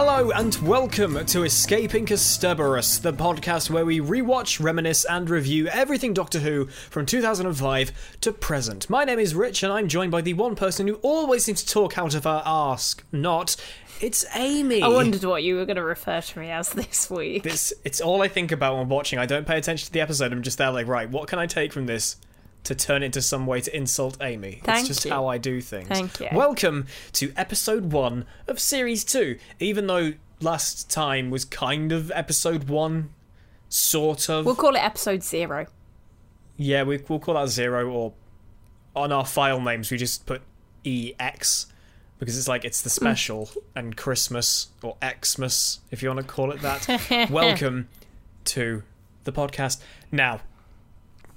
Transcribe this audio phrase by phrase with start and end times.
[0.00, 6.14] Hello and welcome to Escaping Casterbarus, the podcast where we rewatch, reminisce, and review everything
[6.14, 8.88] Doctor Who from 2005 to present.
[8.88, 11.68] My name is Rich, and I'm joined by the one person who always seems to
[11.68, 13.04] talk out of her ask.
[13.10, 13.56] Not,
[14.00, 14.82] it's Amy.
[14.82, 17.42] I wondered what you were going to refer to me as this week.
[17.42, 19.18] This, it's all I think about when watching.
[19.18, 20.30] I don't pay attention to the episode.
[20.30, 22.18] I'm just there, like, right, what can I take from this?
[22.68, 24.60] To turn into some way to insult Amy.
[24.62, 25.10] Thank it's just you.
[25.10, 25.88] how I do things.
[25.88, 26.28] Thank you.
[26.34, 29.38] Welcome to episode one of series two.
[29.58, 33.08] Even though last time was kind of episode one,
[33.70, 34.44] sort of.
[34.44, 35.64] We'll call it episode zero.
[36.58, 38.12] yeah, we, we'll call that zero, or
[38.94, 40.42] on our file names we just put
[40.84, 41.68] EX
[42.18, 42.96] because it's like it's the mm.
[42.96, 47.30] special and Christmas or Xmas if you want to call it that.
[47.30, 47.88] Welcome
[48.44, 48.82] to
[49.24, 49.80] the podcast.
[50.12, 50.42] Now,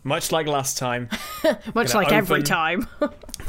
[0.04, 1.10] much like last time,
[1.76, 2.88] Much like every time.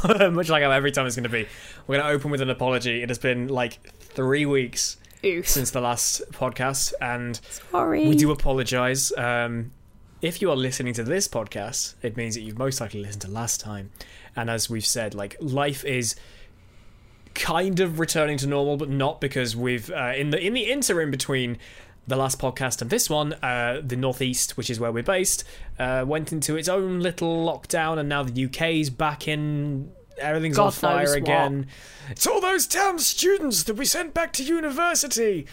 [0.32, 1.46] much like how every time it's going to be,
[1.86, 3.02] we're going to open with an apology.
[3.02, 5.48] It has been like three weeks Oof.
[5.48, 7.40] since the last podcast, and
[7.70, 8.08] Sorry.
[8.08, 9.12] we do apologize.
[9.16, 9.70] Um,
[10.20, 13.30] if you are listening to this podcast, it means that you've most likely listened to
[13.30, 13.90] last time.
[14.36, 16.16] And as we've said, like life is
[17.34, 21.10] kind of returning to normal, but not because we've uh, in the in the interim
[21.10, 21.58] between
[22.06, 25.44] the last podcast and this one, uh, the northeast, which is where we're based,
[25.78, 29.92] uh, went into its own little lockdown, and now the UK's back in.
[30.18, 31.16] Everything's on fire knows what.
[31.16, 31.66] again.
[32.10, 35.46] It's all those damn students that we sent back to university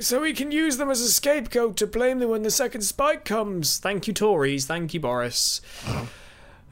[0.00, 3.24] so we can use them as a scapegoat to blame them when the second spike
[3.24, 3.78] comes.
[3.78, 4.66] Thank you, Tories.
[4.66, 5.60] Thank you, Boris.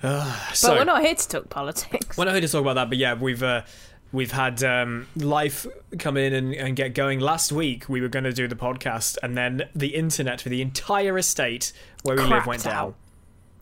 [0.03, 2.17] Uh, but we're not here to talk politics.
[2.17, 3.63] we're not here to talk about that, but yeah, we've uh,
[4.12, 5.66] we've had um, life
[5.98, 7.21] come in and, and get going.
[7.21, 10.62] Last week, we were going to do the podcast, and then the internet for the
[10.62, 11.72] entire estate
[12.03, 12.75] where we live went down.
[12.75, 12.94] out.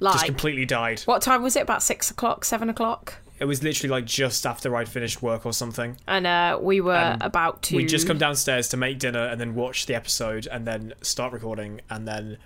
[0.00, 1.00] like, Just completely died.
[1.02, 1.60] what time was it?
[1.62, 3.14] About six o'clock, seven o'clock?
[3.40, 5.96] It was literally like just after I'd finished work or something.
[6.08, 7.76] And uh, we were about to.
[7.76, 11.32] We just come downstairs to make dinner and then watch the episode and then start
[11.32, 12.38] recording and then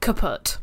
[0.00, 0.58] kaput.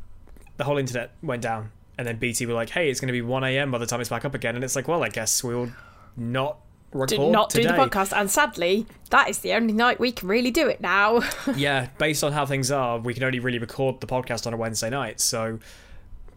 [0.57, 1.71] the whole internet went down.
[1.97, 3.71] And then BT were like, "Hey, it's going to be 1 a.m.
[3.71, 5.69] by the time it's back up again." And it's like, "Well, I guess we'll
[6.17, 6.57] not
[6.91, 8.17] record Did not today." do the podcast.
[8.17, 11.21] And sadly, that is the only night we can really do it now.
[11.55, 14.57] yeah, based on how things are, we can only really record the podcast on a
[14.57, 15.19] Wednesday night.
[15.19, 15.59] So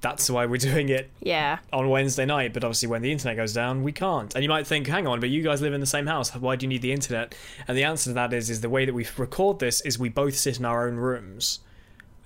[0.01, 1.59] that's why we're doing it yeah.
[1.73, 2.53] on Wednesday night.
[2.53, 4.35] But obviously, when the internet goes down, we can't.
[4.35, 6.35] And you might think, "Hang on, but you guys live in the same house.
[6.35, 7.35] Why do you need the internet?"
[7.69, 10.09] And the answer to that is, is the way that we record this is we
[10.09, 11.61] both sit in our own rooms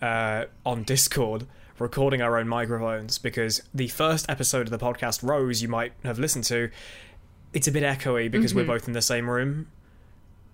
[0.03, 1.47] uh, on Discord.
[1.81, 6.21] Recording our own microphones because the first episode of the podcast, Rose, you might have
[6.21, 6.71] listened to,
[7.55, 9.69] it's a bit echoey because we're both in the same room,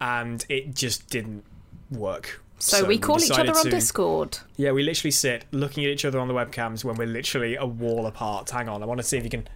[0.01, 1.45] and it just didn't
[1.91, 2.43] work.
[2.59, 4.39] So, we call each other on to- Discord.
[4.57, 7.65] Yeah, we literally sit looking at each other on the webcams when we're literally a
[7.65, 8.51] wall apart.
[8.51, 9.49] Hang on, I want to see if you can.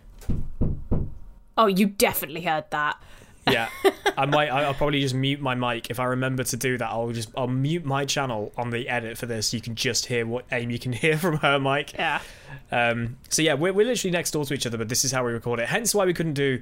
[1.57, 3.01] Oh, you definitely heard that.
[3.47, 3.69] Yeah,
[4.17, 4.49] I might.
[4.49, 6.89] I'll probably just mute my mic if I remember to do that.
[6.89, 9.53] I'll just I'll mute my channel on the edit for this.
[9.53, 11.93] You can just hear what Amy can hear from her mic.
[11.93, 12.21] Yeah.
[12.73, 15.25] Um, so yeah, we're, we're literally next door to each other, but this is how
[15.27, 15.69] we record it.
[15.69, 16.61] Hence why we couldn't do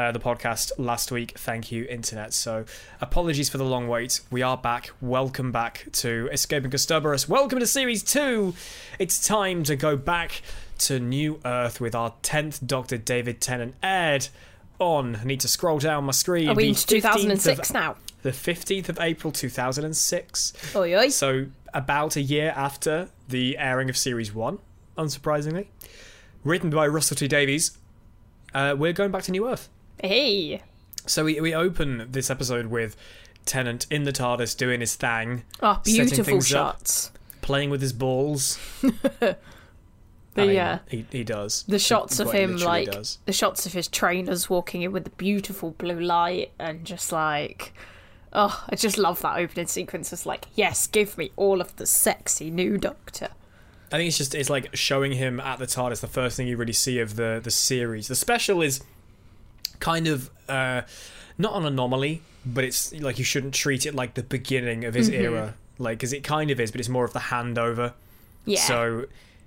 [0.00, 1.36] uh, the podcast last week.
[1.36, 2.32] Thank you, internet.
[2.32, 2.64] So
[3.02, 4.20] apologies for the long wait.
[4.30, 4.90] We are back.
[5.02, 7.28] Welcome back to Escaping Casterbarus.
[7.28, 8.54] Welcome to series two.
[8.98, 10.40] It's time to go back
[10.78, 14.28] to New Earth with our tenth Doctor David Tennant aired
[14.78, 15.16] on.
[15.16, 16.48] I need to scroll down my screen.
[16.48, 17.96] Are we into 15th of 2006 now?
[18.22, 20.76] the 15th of April 2006.
[20.76, 21.08] Oi, oi.
[21.08, 24.58] So, about a year after the airing of Series 1,
[24.96, 25.66] unsurprisingly.
[26.42, 27.76] Written by Russell T Davies,
[28.54, 29.68] uh, we're going back to New Earth.
[30.02, 30.62] Hey.
[31.06, 32.96] So, we, we open this episode with
[33.46, 36.76] Tennant in the TARDIS doing his thing, Oh, beautiful things up.
[36.78, 37.10] shots.
[37.42, 38.58] playing with his balls.
[40.34, 41.64] The I mean, uh, he, he does.
[41.66, 43.18] the shots He of him like does.
[43.26, 47.74] the shots of his trainers walking in with the beautiful blue light and just like
[48.32, 51.84] oh i just love that opening sequence it's like yes give me all of the
[51.84, 53.30] sexy new doctor
[53.90, 56.00] I think it's just it's like showing him at the TARDIS.
[56.00, 58.06] The first thing you really see of the the series.
[58.06, 58.84] The special is
[59.80, 60.82] kind of uh,
[61.38, 65.10] not an anomaly, but it's like you shouldn't treat it like the beginning of his
[65.10, 65.22] Mm-hmm.
[65.22, 67.92] era, like because it kind of is, but it's more of the handover.
[68.44, 68.60] yeah.
[68.60, 69.06] So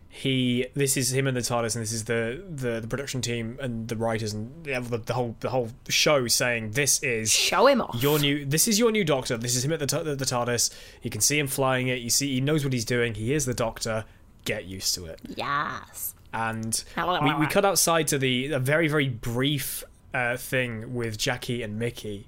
[0.09, 3.57] he, this is him and the TARDIS, and this is the the, the production team
[3.59, 7.81] and the writers and the, the whole the whole show saying this is show him
[7.81, 7.95] off.
[8.01, 9.37] your new this is your new doctor.
[9.37, 10.69] This is him at the, t- the tardis.
[11.01, 11.99] You can see him flying it.
[11.99, 13.15] You see he knows what he's doing.
[13.15, 14.05] He is the doctor.
[14.45, 15.19] Get used to it.
[15.35, 16.13] Yes.
[16.33, 16.83] And
[17.23, 19.83] we, we cut outside to the a very very brief
[20.13, 22.27] uh, thing with jackie and mickey.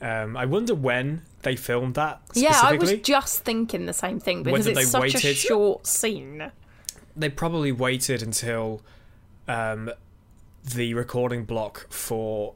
[0.00, 4.42] Um, i wonder when they filmed that yeah i was just thinking the same thing
[4.42, 6.50] because Whether it's such a waited- short scene.
[7.16, 8.82] They probably waited until
[9.46, 9.90] um,
[10.74, 12.54] the recording block for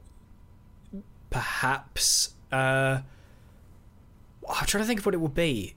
[1.31, 3.01] perhaps uh,
[4.49, 5.75] i'm trying to think of what it would be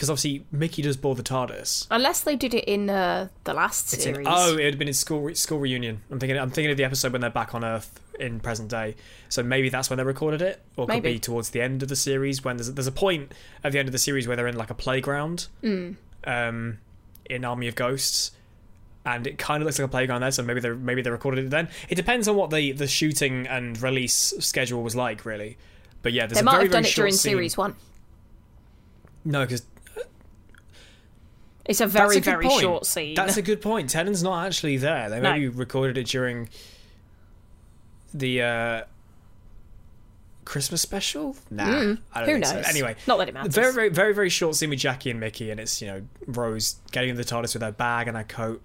[0.00, 3.92] because obviously mickey does board the tardis unless they did it in uh, the last
[3.92, 6.00] It's in- series oh, it would have been in school re- school reunion.
[6.10, 6.38] I'm thinking.
[6.38, 8.96] I'm thinking of the episode when they're back on Earth in present day.
[9.28, 11.96] So maybe that's when they recorded it, or could be towards the end of the
[11.96, 13.32] series when there's there's a point
[13.62, 15.96] at the end of the series where they're in like a playground, Mm.
[16.24, 16.78] um,
[17.28, 18.30] in Army of Ghosts,
[19.04, 20.30] and it kind of looks like a playground there.
[20.32, 21.68] So maybe they maybe they recorded it then.
[21.90, 25.58] It depends on what the the shooting and release schedule was like, really.
[26.02, 27.32] But yeah, there's they a might very have done it during scene.
[27.32, 27.76] series one
[29.24, 29.62] No, because
[31.70, 32.60] it's a very a very point.
[32.60, 33.88] short scene That's a good point.
[33.90, 35.08] Tennant's not actually there.
[35.08, 35.32] They No.
[35.32, 36.48] maybe recorded it during
[38.12, 38.82] the uh,
[40.44, 41.36] Christmas special.
[41.50, 41.96] Nah, I don't
[42.26, 42.54] who think so.
[42.56, 42.66] knows?
[42.68, 43.54] Anyway, Not that it matters.
[43.54, 46.76] Very, very, very, very short scene with Jackie and Mickey, and it's you know Rose
[46.92, 48.62] getting in the TARDIS with her bag and her coat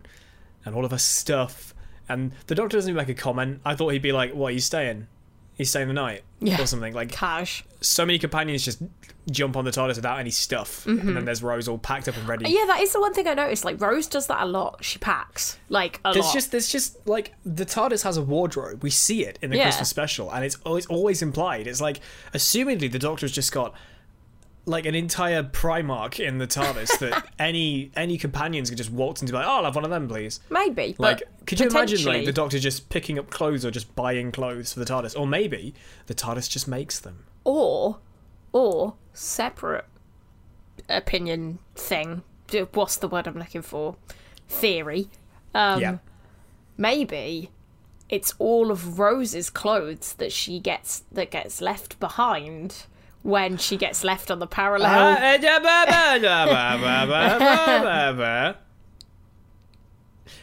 [0.66, 1.75] and all of her stuff,
[2.10, 3.62] and the Doctor doesn't even make a comment.
[3.63, 4.48] I thought he'd be like, "What?
[4.48, 5.08] Are you staying?
[5.56, 6.62] He's staying the night?" Yeah.
[6.62, 8.81] or something like cash so many companions just
[9.30, 12.28] jump on the TARDIS without any stuff, and then there's Rose all packed up and
[12.28, 12.46] ready.
[12.46, 12.54] Mm-hmm.
[12.56, 13.63] Yeah, that is the one thing I noticed.
[13.63, 14.84] Like Rose does that a lot.
[14.84, 16.34] She packs like a There's lot.
[16.34, 18.81] just there's just like the TARDIS has a wardrobe.
[18.84, 19.63] We see it in the Yeah.
[19.63, 21.68] Christmas special, and it's always always implied.
[21.68, 22.00] It's like
[22.34, 23.74] assumedly the Doctor's just got
[24.65, 29.33] like an entire Primark in the TARDIS that any any companions could just waltz into
[29.33, 30.39] like, oh, I'll have one of them, please.
[30.50, 30.95] maybe.
[30.97, 34.73] Like, could you imagine like the Doctor just picking up clothes or just buying clothes
[34.73, 35.73] for the TARDIS, or maybe
[36.07, 37.25] the TARDIS just makes them.
[37.44, 38.00] or
[38.53, 39.85] or separate
[40.89, 42.23] opinion thing?
[42.73, 43.95] What's the word I'm looking for?
[44.47, 45.09] Theory.
[45.53, 45.97] Um, yeah,
[46.77, 47.50] Maybe
[48.09, 52.85] it's all of Rose's clothes that she gets that gets left behind
[53.25, 55.18] when she gets left on the parallel.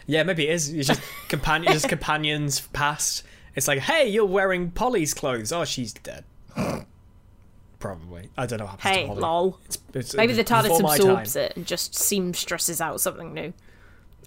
[0.06, 0.68] yeah, maybe it is.
[0.68, 3.22] It's just companion, just companions past.
[3.54, 5.52] It's like, hey, you're wearing Polly's clothes.
[5.52, 6.24] Oh, she's dead.
[7.78, 8.30] Probably.
[8.36, 9.20] I don't know what happens hey, to Polly.
[9.20, 9.58] lol.
[9.66, 13.52] It's, it's, uh, Maybe the TARDIS absorbs it and just seamstresses out something new.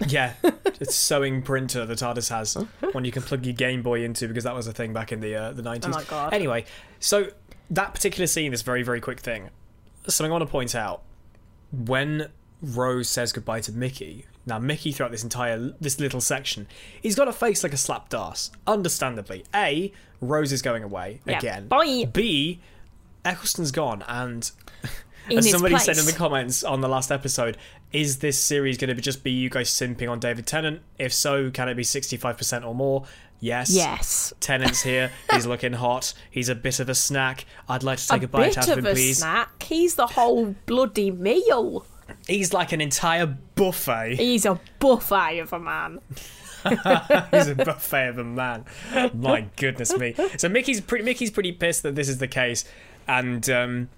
[0.07, 0.33] Yeah,
[0.65, 2.57] it's sewing printer the TARDIS has
[2.93, 5.19] one you can plug your Game Boy into because that was a thing back in
[5.21, 5.93] the uh, the nineties.
[5.93, 6.33] Oh my God.
[6.33, 6.65] Anyway,
[6.99, 7.27] so
[7.69, 9.49] that particular scene, this very very quick thing,
[10.07, 11.01] something I want to point out
[11.71, 12.29] when
[12.61, 14.25] Rose says goodbye to Mickey.
[14.45, 16.67] Now Mickey throughout this entire this little section,
[17.01, 18.51] he's got a face like a slapped ass.
[18.67, 19.91] Understandably, a
[20.21, 21.37] Rose is going away Yeah.
[21.39, 21.67] again.
[21.67, 22.05] Bye.
[22.11, 22.59] B
[23.23, 24.49] Eccleston's gone and.
[25.27, 25.85] In As somebody place.
[25.85, 27.57] said in the comments on the last episode,
[27.91, 30.81] is this series going to be just be you guys simping on David Tennant?
[30.99, 33.05] If so, can it be 65% or more?
[33.39, 33.69] Yes.
[33.71, 34.33] Yes.
[34.39, 35.11] Tennant's here.
[35.31, 36.13] He's looking hot.
[36.31, 37.45] He's a bit of a snack.
[37.69, 39.19] I'd like to take a, a bite out of of him, a please.
[39.19, 39.61] snack.
[39.63, 41.85] He's the whole bloody meal.
[42.27, 44.15] He's like an entire buffet.
[44.15, 45.99] He's a buffet of a man.
[46.65, 48.65] He's a buffet of a man.
[49.13, 50.15] My goodness me.
[50.37, 52.65] So Mickey's pretty Mickey's pretty pissed that this is the case,
[53.07, 53.89] and um,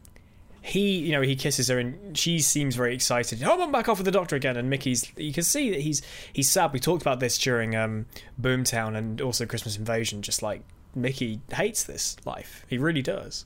[0.67, 3.41] he, you know, he kisses her and she seems very excited.
[3.41, 4.57] Oh, I'm back off with the doctor again.
[4.57, 6.01] And Mickey's, you can see that he's
[6.33, 6.73] he's sad.
[6.73, 8.05] We talked about this during um,
[8.39, 10.21] Boomtown and also Christmas Invasion.
[10.21, 10.61] Just like
[10.93, 13.45] Mickey hates this life, he really does.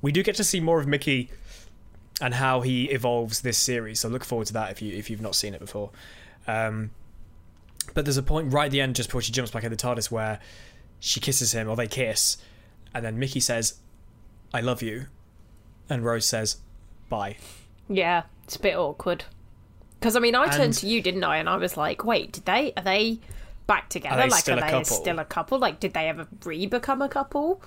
[0.00, 1.30] We do get to see more of Mickey
[2.22, 4.00] and how he evolves this series.
[4.00, 5.90] So look forward to that if you if you've not seen it before.
[6.46, 6.90] Um,
[7.92, 9.76] but there's a point right at the end, just before she jumps back in the
[9.76, 10.40] TARDIS, where
[11.00, 12.38] she kisses him or they kiss,
[12.94, 13.74] and then Mickey says,
[14.54, 15.08] "I love you,"
[15.88, 16.56] and Rose says,
[17.08, 17.36] "Bye."
[17.88, 19.24] Yeah, it's a bit awkward.
[19.98, 21.36] Because I mean, I turned And- to you, didn't I?
[21.38, 22.72] And I was like, "Wait, did they?
[22.76, 23.18] Are they
[23.66, 24.16] back together?
[24.16, 24.84] they like, still are a they couple?
[24.84, 25.58] still a couple?
[25.58, 27.62] Like, did they ever re-become a couple?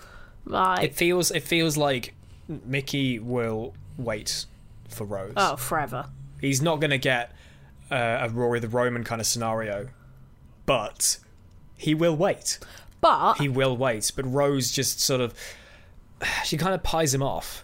[0.46, 2.14] Like, It feels it feels like
[2.48, 4.46] Mickey will wait
[4.90, 5.34] for Rose.
[5.38, 6.08] oh, forever.
[6.42, 7.32] He's not going to get
[7.90, 9.88] uh, a Rory the Roman kind of scenario,
[10.66, 11.18] but
[11.78, 12.60] he will wait.
[13.02, 14.12] But He will wait.
[14.16, 15.34] But Rose just sort of
[16.44, 17.64] she kind of pies him off.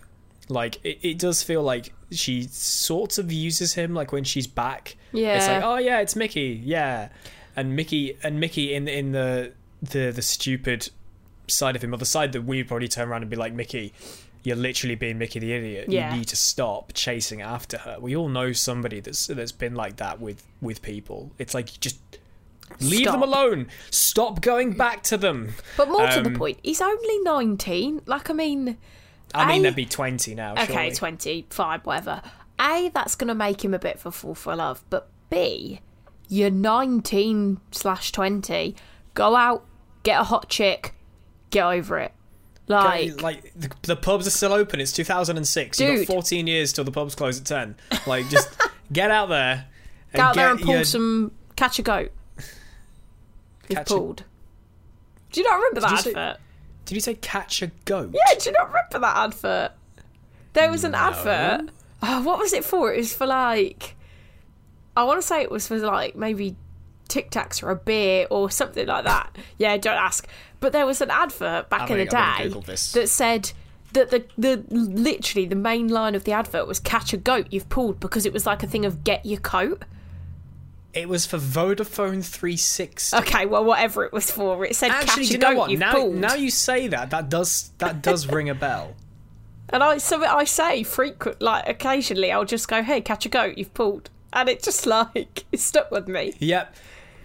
[0.51, 4.96] Like it, it does feel like she sort of uses him like when she's back.
[5.12, 5.38] Yeah.
[5.38, 7.10] It's like, oh yeah, it's Mickey, yeah.
[7.55, 10.89] And Mickey and Mickey in in the the the stupid
[11.48, 13.93] side of him, or the side that we'd probably turn around and be like, Mickey,
[14.43, 15.86] you're literally being Mickey the idiot.
[15.89, 16.12] Yeah.
[16.12, 17.98] You need to stop chasing after her.
[18.00, 21.31] We all know somebody that's that's been like that with with people.
[21.39, 22.00] It's like just
[22.79, 23.67] leave them alone.
[23.89, 25.53] Stop going back to them.
[25.77, 28.01] but more to the Um, point, he's only nineteen.
[28.05, 28.77] Like, I mean,
[29.33, 30.53] I mean, there'd be twenty now.
[30.53, 30.91] okay, surely.
[30.95, 32.21] twenty, fine, whatever.
[32.59, 34.83] A, that's gonna make him a bit a fool for love.
[34.89, 35.79] But B,
[36.27, 38.75] you're nineteen slash twenty.
[39.13, 39.65] Go out,
[40.03, 40.93] get a hot chick,
[41.50, 42.13] get over it.
[42.67, 44.79] Like, like the, the pubs are still open.
[44.79, 45.79] It's 2006.
[45.79, 47.75] You've got 14 years till the pubs close at 10.
[48.07, 48.47] Like, just
[48.93, 49.65] get out there.
[50.13, 52.11] Go out there and pull your- some catch a goat.
[53.67, 54.23] You've Catch a- pulled.
[55.31, 56.38] Do you not remember Did that advert?
[56.85, 58.13] Did you say catch a goat?
[58.13, 59.71] Yeah, do you not remember that advert?
[60.53, 61.69] There was an advert.
[62.03, 62.93] Oh, what was it for?
[62.93, 63.95] It was for like
[64.97, 66.55] I want to say it was for like maybe
[67.07, 69.35] Tic Tacs or a beer or something like that.
[69.57, 70.27] Yeah, don't ask.
[70.59, 72.91] But there was an advert back I'm in the gonna- I'm day this.
[72.93, 73.51] that said
[73.93, 77.69] that the the literally the main line of the advert was "catch a goat you've
[77.69, 79.83] pulled" because it was like a thing of get your coat.
[80.93, 83.15] It was for Vodafone 360.
[83.17, 85.69] Okay, well, whatever it was for, it said Actually, "catch a you know goat what?
[85.71, 88.95] you've Now, pulled." now you say that, that does that does ring a bell.
[89.74, 93.57] And I so I say frequent, like occasionally, I'll just go, "Hey, catch a goat
[93.57, 96.33] you've pulled," and it just like it stuck with me.
[96.39, 96.75] Yep.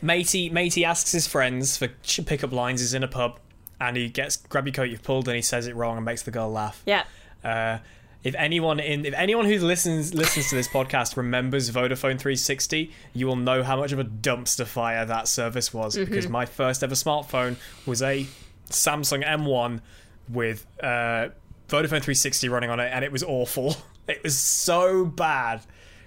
[0.01, 1.89] Matey, Matey asks his friends for
[2.23, 2.81] pickup lines.
[2.83, 3.41] He's in a pub,
[3.81, 6.23] and he gets grab your coat you've pulled, and he says it wrong and makes
[6.23, 6.81] the girl laugh.
[6.87, 7.03] Yeah,
[7.43, 7.79] Uh,
[8.27, 13.25] if anyone in if anyone who listens listens to this podcast remembers Vodafone 360, you
[13.25, 16.97] will know how much of a dumpster fire that service was because my first ever
[16.97, 17.55] smartphone
[17.87, 18.27] was a
[18.69, 19.81] Samsung M1
[20.29, 21.29] with uh,
[21.69, 23.77] Vodafone 360 running on it, and it was awful.
[24.09, 25.63] It was so bad.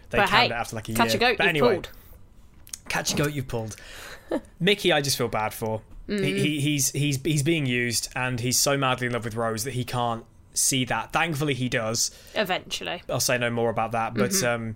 [0.10, 1.18] They but canned hey, it after like a catch year.
[1.18, 1.90] a goat but anyway, pulled.
[2.88, 3.76] catch a goat you've pulled.
[4.62, 5.82] Mickey, I just feel bad for.
[6.08, 6.24] Mm-hmm.
[6.24, 9.66] He, he, he's he's he's being used, and he's so madly in love with Rose
[9.66, 11.13] that he can't see that.
[11.13, 12.12] Thankfully, he does.
[12.36, 14.63] Eventually, I'll say no more about that, but Mm-hmm.
[14.63, 14.75] um,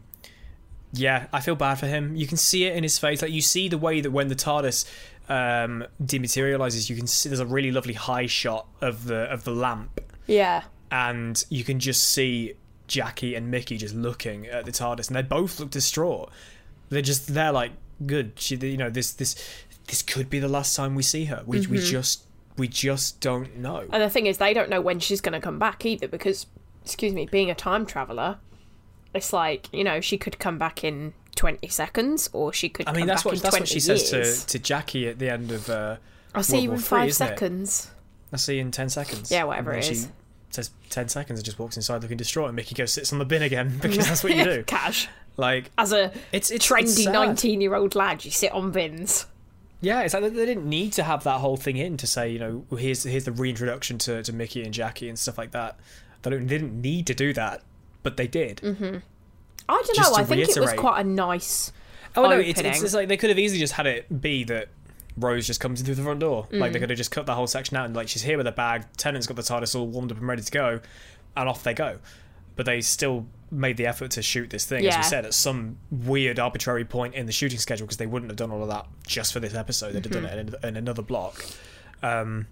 [0.95, 2.15] yeah, I feel bad for him.
[2.15, 3.21] You can see it in his face.
[3.21, 4.85] Like you see the way that when the TARDIS
[5.27, 9.51] um, dematerializes, you can see there's a really lovely high shot of the of the
[9.51, 12.53] lamp, yeah, and you can just see
[12.87, 16.29] Jackie and Mickey just looking at the TARDIS, and they both look distraught.
[16.89, 17.71] They're just they're like,
[18.05, 18.33] good.
[18.35, 19.35] She, you know, this this
[19.87, 21.41] this could be the last time we see her.
[21.47, 22.23] We we just
[22.57, 23.85] we just don't know.
[23.91, 26.45] And the thing is, they don't know when she's going to come back either because,
[26.83, 28.37] excuse me, being a time traveler,
[29.13, 32.87] it's like you know she could come back in twenty seconds or she could.
[32.87, 35.19] I mean, come that's back what that's 20 what she says to to Jackie at
[35.19, 35.69] the end of.
[35.69, 35.97] Uh,
[36.35, 37.91] I'll see World you War in five seconds.
[38.31, 39.29] I'll see you in 10 seconds.
[39.31, 40.01] Yeah, whatever And it then is.
[40.05, 40.09] She
[40.49, 43.25] says 10 seconds and just walks inside looking distraught, and Mickey goes sits on the
[43.25, 44.63] bin again because that's what you do.
[44.63, 45.07] Cash.
[45.37, 49.25] Like, As a It's- it's- trendy nineteen-year-old lad, you sit on bins.
[49.83, 52.39] Yeah, it's like they- didn't need to have that whole thing in to say, you
[52.39, 55.77] know, here's here's the reintroduction to, to Mickey and Jackie and stuff like that.
[56.23, 57.61] They, don't, they didn't need to do that,
[58.01, 58.57] but they did.
[58.57, 58.97] Mm-hmm.
[59.69, 60.17] I don't Just know.
[60.17, 61.71] I think it was quite a nice.
[62.15, 64.69] Oh, no, it's, it's, it's like they could have easily just had it be that
[65.17, 66.47] Rose just comes in through the front door.
[66.51, 66.73] Like, Mm.
[66.73, 68.51] they could have just cut that whole section out and, like, she's here with a
[68.51, 70.79] bag, Tennant's got the TARDIS all warmed up and ready to go,
[71.35, 71.97] and off they go.
[72.55, 74.97] But they still made the effort to shoot this thing, as Yeah.
[74.97, 78.37] we said, at some weird arbitrary point in the shooting schedule because they wouldn't have
[78.37, 79.93] done all of that just for this episode.
[79.93, 81.45] They'd have done it in, in another block.
[82.01, 82.47] Um,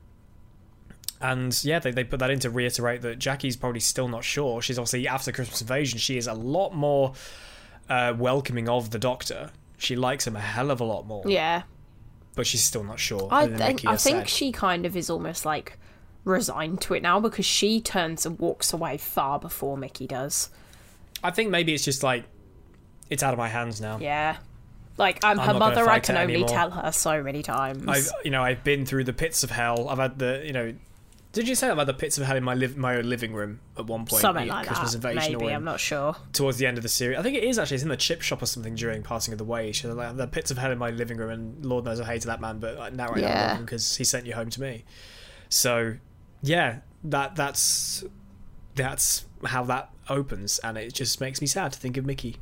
[1.19, 4.61] and yeah, they, they put that in to reiterate that Jackie's probably still not sure.
[4.61, 7.13] She's obviously, after Christmas Invasion, she is a lot more
[7.89, 9.51] uh, welcoming of the Doctor.
[9.77, 11.63] She likes him a hell of a lot more, Yeah,
[12.35, 13.27] but she's still not sure.
[13.31, 15.77] I And then think Mickey I has think said- she kind of is almost like
[16.23, 20.49] resigned to it now because she turns and walks away far before Mickey does.
[21.23, 22.25] I think maybe it's just like
[23.09, 23.97] it's out of my hands now.
[23.99, 24.37] Yeah,
[24.97, 25.89] like I'm, I'm her mother.
[25.89, 26.49] I can only anymore.
[26.49, 27.87] tell her so many times.
[27.87, 29.89] I've you know I've been through the pits of hell.
[29.89, 30.73] I've had the you know.
[31.33, 33.31] Did you say I've had the pits of hell in my live my own living
[33.33, 34.21] room at one point?
[34.21, 35.07] Something like Christmas that.
[35.09, 36.13] Invasion Maybe I'm not sure.
[36.33, 37.17] towards the end of the series.
[37.17, 37.75] I think it is actually.
[37.75, 39.71] It's in the chip shop or something during passing of the way.
[39.71, 42.27] She's like, the pits of hell in my living room, and Lord knows I hated
[42.27, 43.47] that man, but now I Yeah.
[43.47, 44.83] love him because he sent you home to me.
[45.47, 45.95] So,
[46.43, 48.03] yeah, that that's
[48.75, 52.37] that's how that opens, and it just makes me sad to think of Mickey.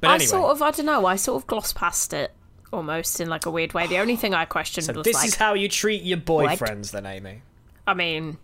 [0.00, 2.32] But I anyway, sort of, I don't know, I sort of glossed past it
[2.72, 3.86] almost in like a weird way.
[3.86, 6.90] The only thing I questioned so was this like, is how you treat your boyfriends,
[6.90, 7.42] then, Amy.
[7.86, 8.38] I mean,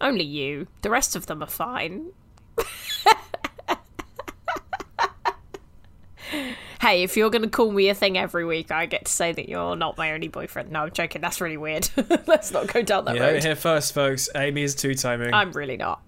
[0.00, 0.66] only you.
[0.82, 2.12] The rest of them are fine.
[6.88, 9.32] hey, if you're going to call me a thing every week, I get to say
[9.32, 10.70] that you're not my only boyfriend.
[10.70, 11.20] No, I'm joking.
[11.20, 11.88] That's really weird.
[12.26, 13.42] Let's not go down that You road.
[13.44, 14.28] here first, folks.
[14.34, 15.34] Amy is two timing.
[15.34, 16.02] I'm really not.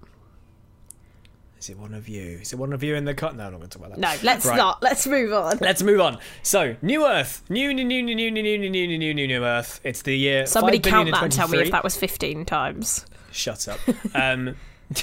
[1.59, 2.39] Is it one of you?
[2.41, 3.37] Is it one of you in the cut?
[3.37, 4.23] No, I'm not going to talk about that.
[4.23, 4.57] No, let's Right.
[4.57, 4.83] not.
[4.83, 5.59] Let's move on.
[5.61, 6.17] Let's move on.
[6.43, 9.79] So, New Earth, new, new, new, new, new, new, new, new, new, new, new, Earth.
[9.85, 10.47] It's the year.
[10.47, 13.05] Somebody 5 billion count that and tell me if that was 15 times.
[13.31, 13.79] Shut up.
[14.15, 14.57] Um,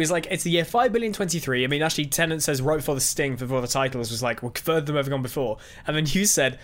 [0.00, 1.64] was like it's the year five billion twenty three.
[1.64, 4.50] I mean, actually, Tennant says right before the sting, before the titles was like, "We're
[4.54, 6.58] further than we've ever gone before," and then you said,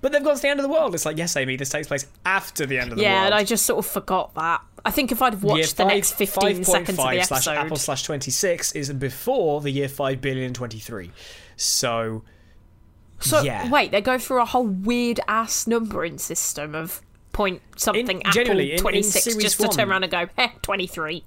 [0.00, 1.88] "But they've got to the end of the world." It's like, yes, Amy, this takes
[1.88, 3.20] place after the end of the Yeah, world.
[3.22, 4.62] Yeah, and I just sort of forgot that.
[4.84, 7.46] I think if I'd Year watched the five- next 15 seconds of the 5.5 slash
[7.48, 7.50] episode.
[7.58, 11.10] Apple slash twenty six is before the year five billion twenty three.
[11.56, 12.22] So
[13.18, 13.70] So Yeah.
[13.70, 17.00] wait, they go through a whole weird ass numbering system of
[17.32, 21.24] point something Apple in- six series just to turn around and go, eh, twenty three.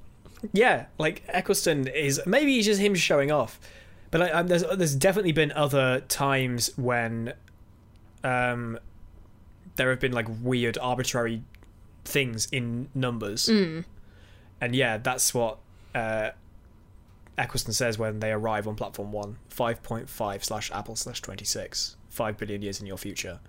[0.53, 3.59] Yeah, like Eccleston is maybe it's just him showing off,
[4.09, 7.33] but I, I, there's there's definitely been other times when,
[8.23, 8.79] um,
[9.75, 11.43] there have been like weird arbitrary
[12.05, 13.49] things in numbers,
[14.61, 15.57] and yeah, that's what
[15.93, 16.29] uh,
[17.37, 21.45] Eccleston says when they arrive on platform one, five point five slash Apple slash twenty
[21.45, 23.39] six, five billion years in your future,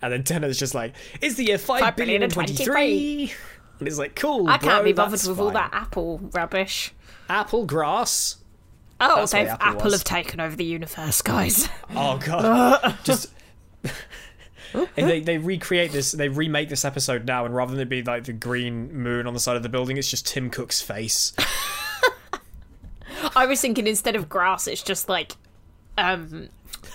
[0.00, 3.32] and then Tennant's just like, it's the year five Five billion billion and twenty three.
[3.80, 4.46] And it's like, cool.
[4.46, 6.92] I can't bro, be bothered with all that Apple rubbish.
[7.28, 8.36] apple grass.
[9.00, 11.68] Oh, That's they've Apple Apple, have taken over the universe, guys.
[11.96, 13.32] Oh god, just
[14.74, 16.12] and they they recreate this.
[16.12, 19.34] They remake this episode now, and rather than it be like the green moon on
[19.34, 21.32] the side of the building, it's just Tim Cook's face.
[23.34, 25.32] I was thinking instead of grass, it's just like
[25.98, 26.48] um,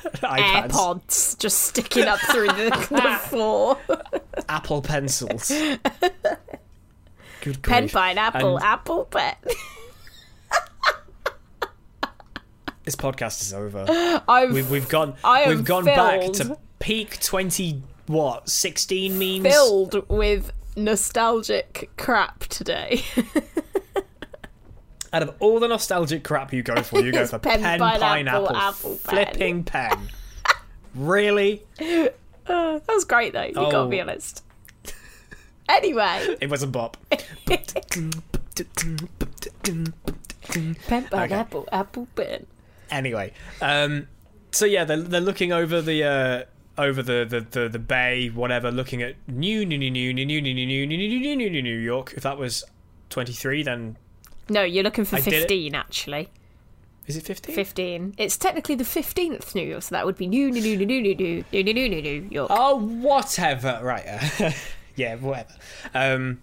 [0.04, 3.78] iPads, AirPods just sticking up through the, the floor.
[4.48, 5.52] Apple pencils.
[7.46, 7.94] Good Pen grief.
[7.94, 9.36] pineapple, And apple pen.
[12.84, 13.86] This podcast is over.
[14.28, 15.14] I've We've we've gone
[15.48, 19.54] we've gone back to peak twenty what sixteen memes.
[19.54, 23.02] filled with nostalgic crap today.
[25.14, 28.48] Out of all the nostalgic crap you go for, you go for pen, pen, pineapple,
[28.48, 29.26] pineapple, apple, pen.
[29.28, 29.98] flipping pen.
[30.96, 31.64] really?
[31.78, 32.14] that
[32.88, 33.88] was great though, you gotta Oh.
[33.88, 34.44] be honest.
[35.68, 36.98] Anyway, It was a bop.
[40.88, 42.46] pen, pineapple, apple pen.
[42.92, 44.08] anyway, um,
[44.52, 46.44] so yeah, they're they're looking over the uh,
[46.82, 50.42] over the, the, the, the bay, whatever, looking at new new new new new new
[50.42, 52.14] new new new new new new new York.
[52.16, 52.64] If that was
[53.10, 53.98] twenty three, then
[54.50, 56.30] No, you're looking for 15 actually.
[57.08, 57.56] is it fifteen?
[57.56, 58.16] 15.
[58.18, 61.02] It's technically the 15th New York, so that would be new, new, new, new, new,
[61.02, 62.48] new, new, new, new, new, new, New York.
[62.54, 63.80] Oh, whatever.
[63.84, 64.06] Right.
[64.96, 65.54] Yeah, whatever.
[65.94, 66.42] Um,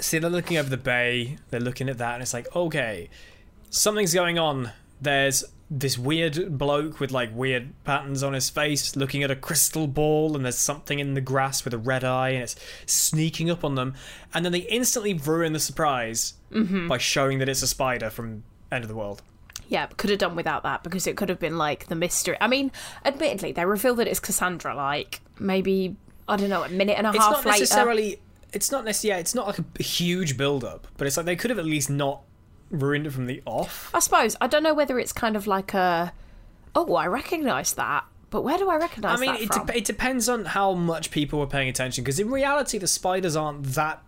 [0.00, 1.38] see, they're looking over the bay.
[1.50, 3.08] They're looking at that, and it's like, okay,
[3.70, 4.70] something's going on.
[5.00, 9.86] There's this weird bloke with like weird patterns on his face looking at a crystal
[9.86, 13.64] ball, and there's something in the grass with a red eye, and it's sneaking up
[13.64, 13.94] on them.
[14.32, 16.34] And then they instantly ruin the surprise
[16.88, 19.22] by showing that it's a spider from End of the World.
[19.68, 22.38] Yeah, could have done without that because it could have been like the mystery.
[22.40, 22.72] I mean,
[23.04, 25.96] admittedly, they reveal that it's Cassandra like maybe,
[26.28, 27.24] I don't know, a minute and a half later.
[27.24, 27.60] it's half not later.
[27.60, 28.20] necessarily
[28.52, 31.36] it's not necessarily yeah, it's not like a huge build up but it's like they
[31.36, 32.22] could have at least not
[32.70, 34.36] ruined it from the off I suppose.
[34.40, 36.12] I don't know whether it's kind of like a,
[36.74, 40.28] oh, I recognise that, but where do I recognise i mean it, de- it depends
[40.28, 44.02] on how much people were paying attention because in reality the spiders aren't that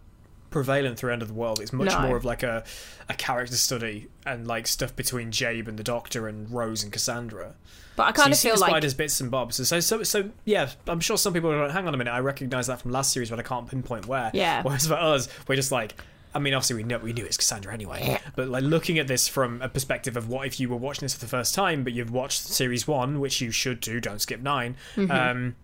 [0.51, 2.01] prevalent through end of the world it's much No.
[2.03, 2.65] more of like a,
[3.09, 7.55] a character study and like stuff between jabe and the doctor and rose and cassandra
[8.01, 9.81] but I so kind you of see feel the like spiders bits and bobs so
[9.81, 12.67] so so yeah i'm sure some people are like hang on a minute i recognize
[12.67, 14.63] that from last series but i can't pinpoint where Yeah.
[14.63, 15.95] whereas for us we're just like
[16.33, 19.27] I mean, obviously we know we knew it's Cassandra anyway, but like looking at this
[19.27, 21.93] from a perspective of what if you were watching this for the first time, but
[21.93, 23.99] you've watched series one, which you should do.
[23.99, 24.77] Don't skip 9
[25.11, 25.57] Um,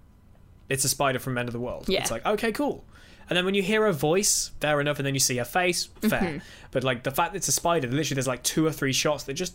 [0.68, 1.82] it's a spider from End of the World.
[1.84, 1.92] Mm-hmm.
[1.92, 2.00] Yeah.
[2.00, 2.84] It's like okay, cool.
[3.30, 5.84] And then when you hear a voice, fair enough, and then you see her face,
[6.00, 6.10] fair.
[6.20, 6.38] Mm-hmm.
[6.72, 9.22] But like the fact that it's a spider, literally, there's like two or three shots
[9.24, 9.54] that just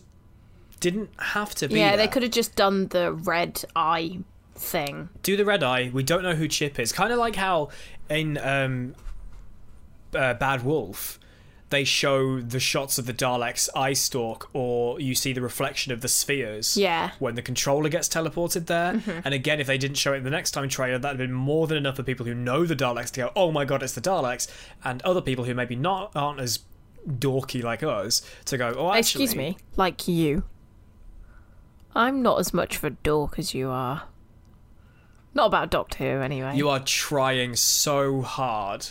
[0.82, 1.78] didn't have to be.
[1.78, 4.18] yeah, they could have just done the red eye
[4.54, 5.08] thing.
[5.22, 5.90] do the red eye.
[5.94, 6.92] We don't know who Chip is.
[6.92, 7.70] Kind of like how
[8.10, 8.94] in um,
[10.14, 11.18] uh, Bad Wolf,
[11.70, 16.00] they show the shots of the Daleks' eye stalk, or you see the reflection of
[16.02, 16.76] the spheres.
[16.76, 17.12] Yeah.
[17.18, 19.00] When the controller gets teleported there.
[19.24, 21.34] And again, if they didn't show it in the next time trailer, that'd have been
[21.34, 23.94] more than enough for people who know the Daleks to go, "Oh my god, it's
[23.94, 24.48] the Daleks,"
[24.84, 26.58] and other people who maybe not aren't as
[27.08, 28.74] dorky like us to go.
[28.76, 30.44] Oh, actually, Excuse me, like you.
[31.94, 34.04] I'm not as much of a dork as you are.
[35.34, 36.56] Not about Doctor Who, anyway.
[36.56, 38.86] You are trying so hard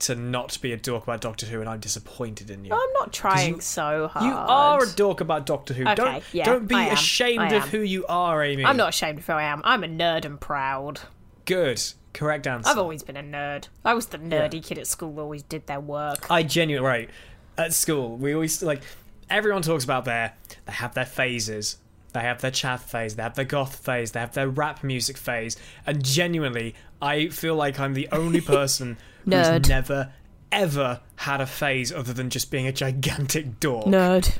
[0.00, 2.72] to not be a dork about Doctor Who, and I'm disappointed in you.
[2.72, 4.24] I'm not trying you- so hard.
[4.26, 5.82] You are a dork about Doctor Who.
[5.82, 8.64] Okay, don't yeah, don't be ashamed of who you are, Amy.
[8.64, 9.60] I'm not ashamed of who I am.
[9.64, 11.00] I'm a nerd and proud.
[11.44, 11.82] good.
[12.12, 12.68] Correct answer.
[12.68, 13.68] I've always been a nerd.
[13.86, 16.30] I was the nerdy kid at school that always did their work.
[16.30, 17.10] I genuinely right
[17.56, 18.18] at school.
[18.18, 18.82] We always like
[19.30, 20.34] everyone talks about their
[20.66, 21.78] they have their phases.
[22.12, 23.16] They have their chath phase.
[23.16, 24.12] They have their goth phase.
[24.12, 25.56] They have their rap music phase.
[25.86, 29.58] And genuinely, I feel like I'm the only person Nerd.
[29.60, 30.12] who's never
[30.50, 33.86] ever had a phase other than just being a gigantic dork.
[33.86, 34.36] Nerd.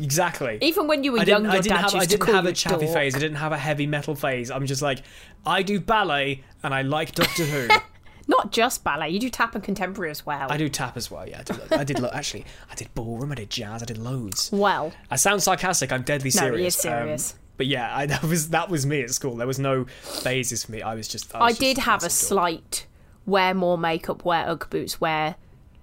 [0.00, 0.58] Exactly.
[0.60, 2.20] Even when you were I didn't, young, I didn't dad have, used I to didn't
[2.22, 2.94] call have you a chappy dork.
[2.94, 3.14] phase.
[3.16, 4.50] I didn't have a heavy metal phase.
[4.50, 5.02] I'm just like,
[5.44, 7.68] I do ballet and I like Doctor Who.
[8.28, 9.10] Not just ballet.
[9.10, 10.46] You do tap and contemporary as well.
[10.50, 11.28] I do tap as well.
[11.28, 11.72] Yeah, I did.
[11.72, 11.98] I did.
[12.00, 13.32] lo- Actually, I did ballroom.
[13.32, 13.82] I did jazz.
[13.82, 14.50] I did loads.
[14.52, 15.92] Well, I sound sarcastic.
[15.92, 16.58] I'm deadly No, serious.
[16.60, 17.32] he is serious.
[17.32, 19.36] Um, but yeah, I, that was that was me at school.
[19.36, 20.82] There was no phases for me.
[20.82, 21.34] I was just.
[21.34, 22.86] I, was I just did have a slight
[23.26, 25.36] wear more makeup, wear Ugg boots, wear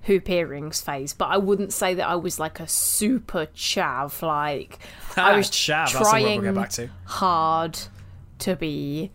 [0.03, 4.21] hoop earrings phase, but I wouldn't say that I was like a super chav.
[4.21, 4.79] Like
[5.17, 6.89] I Ah, was chav, that's the word we'll trying get back to.
[7.05, 7.77] hard
[8.39, 9.11] to be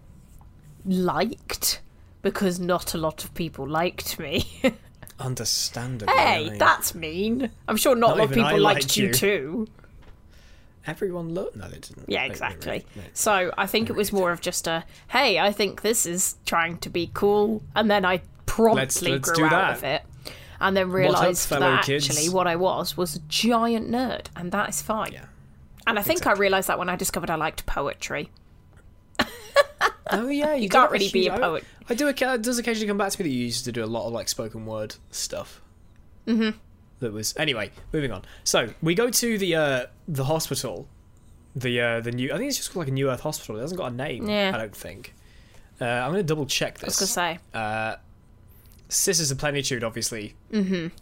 [0.84, 1.80] liked
[2.24, 4.48] because not a lot of people liked me.
[5.20, 6.12] Understandable.
[6.12, 6.58] hey, right?
[6.58, 7.50] that's mean.
[7.68, 9.68] I'm sure not, Not a lot of people liked liked you too.
[10.86, 11.54] everyone looked.
[11.56, 12.06] No, they didn't.
[12.08, 12.70] Yeah, exactly.
[12.72, 13.02] really- no.
[13.12, 16.78] So I think it was more of just a, hey, I think this is trying
[16.78, 19.76] to be cool, and then I promptly Let's- let's grew out that.
[19.76, 20.02] of it,
[20.60, 22.08] and then realised that kids?
[22.10, 25.12] actually what I was was a giant nerd, and that is fine.
[25.12, 25.26] Yeah.
[25.86, 28.30] And I think I realised that when I discovered I liked poetry.
[30.10, 31.64] Oh yeah, you, can't really be a poet.
[31.88, 32.08] I, I do.
[32.08, 34.12] It does occasionally come back to me that you used to do a lot of
[34.12, 35.62] like spoken word stuff.
[36.26, 36.58] Mm-hmm.
[37.00, 37.70] That was anyway.
[37.92, 38.22] Moving on.
[38.44, 40.88] So we go to the uh the hospital.
[41.56, 42.32] The uh the new.
[42.32, 43.56] I think it's just called like a New Earth Hospital.
[43.56, 44.28] It hasn't got a name.
[44.28, 44.52] Yeah.
[44.54, 45.14] I don't think.
[45.80, 47.00] Uh, I'm gonna double check this.
[47.00, 47.96] I was gonna say Uh,
[48.88, 50.34] Sisters of Plenitude obviously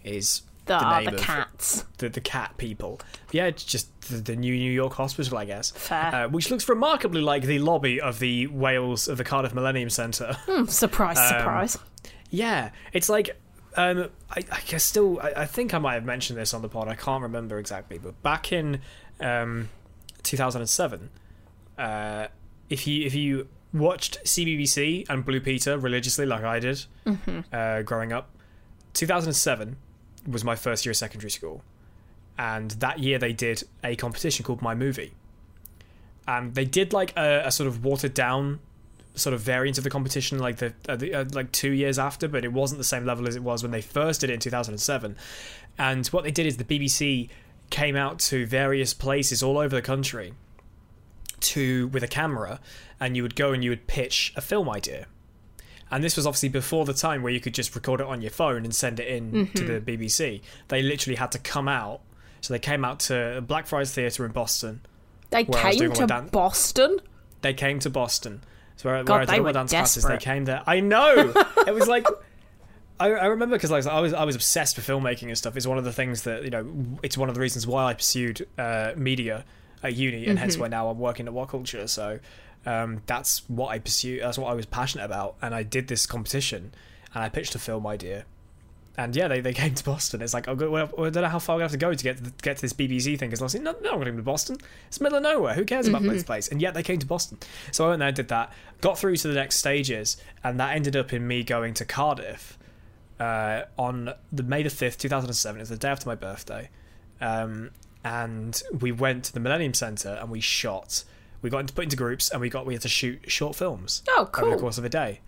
[0.05, 1.85] is the, the are the cats.
[1.99, 3.01] the, the cat people.
[3.33, 5.71] Yeah, it's just the, the new New York hospital, I guess.
[5.73, 6.15] Fair.
[6.15, 10.37] Uh, which looks remarkably like the lobby of the Wales of the Cardiff Millennium Centre.
[10.47, 11.79] Hmm, surprise, Um, surprise.
[12.31, 13.37] Yeah, it's like
[13.77, 15.19] um, I, I guess still.
[15.21, 16.89] I, I think I might have mentioned this on the pod.
[16.89, 18.81] I can't remember exactly, but back in
[19.21, 19.69] um,
[20.23, 21.11] 2007,
[21.79, 22.27] uh,
[22.69, 26.85] if you if you watched CBBC and Blue Peter religiously, like I did,
[27.53, 28.31] uh, growing up,
[28.95, 29.77] 2007
[30.27, 31.63] was my first year of secondary school,
[32.39, 35.13] and that year they did a competition called My Movie,
[36.27, 38.61] and they did like a, a sort of watered down
[39.15, 42.29] sort of variant of the competition like the, uh, the uh, like two years after
[42.29, 44.41] but it wasn't the same level as it was when they first did it in
[44.41, 45.17] 2007
[45.79, 47.29] and what they did is the bbc
[47.69, 50.33] came out to various places all over the country
[51.41, 52.59] to with a camera
[53.01, 55.07] and you would go and you would pitch a film idea
[55.93, 58.31] and this was obviously before the time where you could just record it on your
[58.31, 62.01] phone and send it in to the bbc they literally had to come out
[62.43, 64.81] so they came out to Blackfriars Theatre in Boston.
[65.31, 66.99] They where I was came to dan- Boston.
[67.41, 68.43] They came to Boston.
[68.77, 70.63] So where, God, where I they did all my were dance classes, they came there.
[70.67, 71.33] I know.
[71.67, 72.05] it was like
[72.99, 75.57] I, I remember because like I was I was obsessed with filmmaking and stuff.
[75.57, 76.67] It's one of the things that you know.
[77.03, 79.45] It's one of the reasons why I pursued uh, media
[79.85, 81.87] at uni, and hence why now I'm working at What Culture.
[81.87, 82.19] So
[82.67, 84.21] um, that's what I pursue.
[84.21, 86.73] That's what I was passionate about, and I did this competition,
[87.15, 88.25] and I pitched a film idea.
[88.97, 90.21] And yeah, they, they came to Boston.
[90.21, 92.05] It's like, oh, go- well, I don't know how far we have to go to
[92.05, 93.31] get to, get to this BBC thing.
[93.31, 94.59] Because I was like, no, no, I'm going to Boston.
[94.89, 95.55] It's the middle of nowhere.
[95.55, 96.49] Who cares about this place?
[96.49, 97.39] And yet they came to Boston.
[97.71, 100.77] So I went there, and did that, got through to the next stages, and that
[100.77, 102.59] ended up in me going to Cardiff
[103.19, 105.61] uh, on the May the fifth, two thousand and seven.
[105.61, 106.69] It's the day after my birthday,
[107.21, 107.71] um,
[108.05, 111.05] and we went to the Millennium Centre and we shot.
[111.43, 114.03] We got into put into groups and we got we had to shoot short films
[114.09, 115.21] Oh, over the course of a day.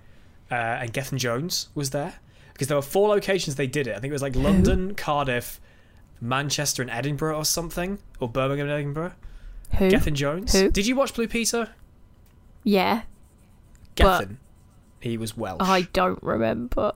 [0.50, 2.14] Uh, and Gethin Jones was there
[2.53, 3.96] because there were four locations they did it.
[3.96, 5.61] I think it was like London, Cardiff,
[6.20, 9.12] Manchester, and Edinburgh or something, or Birmingham and Edinburgh.
[9.79, 9.90] Who?
[9.90, 10.53] Gethin Jones.
[10.53, 10.70] Who?
[10.70, 11.70] Did you watch Blue Peter?
[12.62, 13.03] Yeah,
[13.96, 14.38] Gethin.
[15.00, 15.59] he was Welsh.
[15.61, 16.92] I don't remember.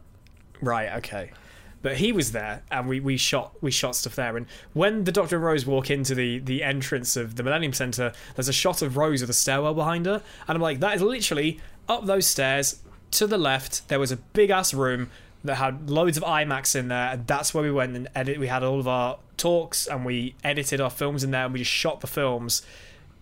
[0.61, 1.33] Right, okay.
[1.81, 4.37] But he was there, and we, we shot we shot stuff there.
[4.37, 8.13] And when the Doctor and Rose walk into the, the entrance of the Millennium Centre,
[8.35, 11.03] there's a shot of Rose with a stairwell behind her, and I'm like, that is
[11.03, 13.89] literally up those stairs to the left.
[13.89, 15.11] There was a big ass room
[15.45, 18.39] that had loads of IMAX in there, and that's where we went and edit.
[18.39, 21.61] We had all of our talks, and we edited our films in there, and we
[21.61, 22.63] just shot the films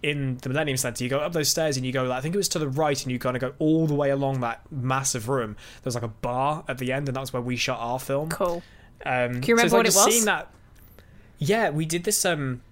[0.08, 2.34] in the Millennium Centre, you go up those stairs and you go, like, I think
[2.34, 4.60] it was to the right, and you kind of go all the way along that
[4.70, 5.56] massive room.
[5.82, 8.28] There's like a bar at the end, and that's where we shot our film.
[8.28, 8.62] Cool.
[9.04, 10.04] Um, Can you remember so what it was?
[10.04, 10.50] Seeing that,
[11.38, 12.24] Yeah, we did this.
[12.24, 12.62] Um,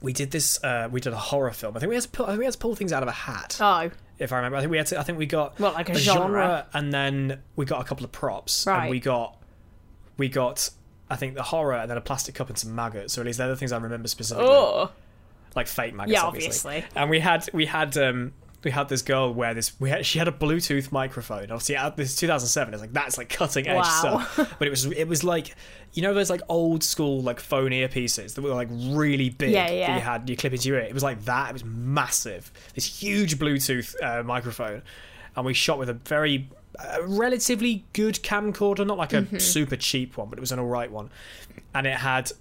[0.00, 0.62] we did this.
[0.62, 1.76] Uh, we did a horror film.
[1.76, 2.26] I think we had to pull.
[2.26, 3.58] I think we had to pull things out of a hat.
[3.60, 4.56] Oh, if I remember.
[4.56, 4.98] I think we had to.
[4.98, 6.66] I think we got well, like a genre?
[6.72, 8.82] and then we got a couple of props, Right.
[8.82, 9.36] and we got
[10.16, 10.70] we got.
[11.10, 13.38] I think the horror and then a plastic cup and some maggots, or at least
[13.38, 14.48] they're the things I remember specifically.
[14.50, 14.90] oh,
[15.56, 16.76] like fake maggots, Yeah, obviously.
[16.78, 17.00] obviously.
[17.00, 18.32] And we had we had um
[18.64, 19.78] we had this girl wear this.
[19.80, 21.44] We had, she had a Bluetooth microphone.
[21.44, 22.74] Obviously, at this is 2007.
[22.74, 24.24] It's like that's like cutting edge Wow.
[24.24, 24.54] stuff.
[24.58, 25.54] But it was it was like
[25.92, 29.52] you know those like old school like phone earpieces that were like really big.
[29.52, 29.94] Yeah, That yeah.
[29.94, 30.86] you had you clip into your ear.
[30.86, 31.50] It was like that.
[31.50, 32.50] It was massive.
[32.74, 34.82] This huge Bluetooth uh, microphone,
[35.36, 39.38] and we shot with a very uh, relatively good camcorder, not like a Mm-hmm.
[39.38, 41.10] super cheap one, but it was an alright one,
[41.74, 42.32] and it had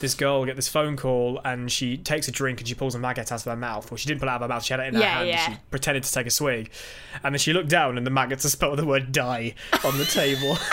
[0.00, 2.94] this girl will get this phone call and she takes a drink and she pulls
[2.94, 3.90] a maggot out of her mouth.
[3.90, 5.14] Well, she didn't pull it out of her mouth, she had it in her Yeah,
[5.18, 5.28] hand.
[5.28, 5.44] yeah.
[5.46, 6.70] And she pretended to take a swig.
[7.22, 10.04] And then she looked down and the maggots had spelled the word die on the
[10.04, 10.56] table.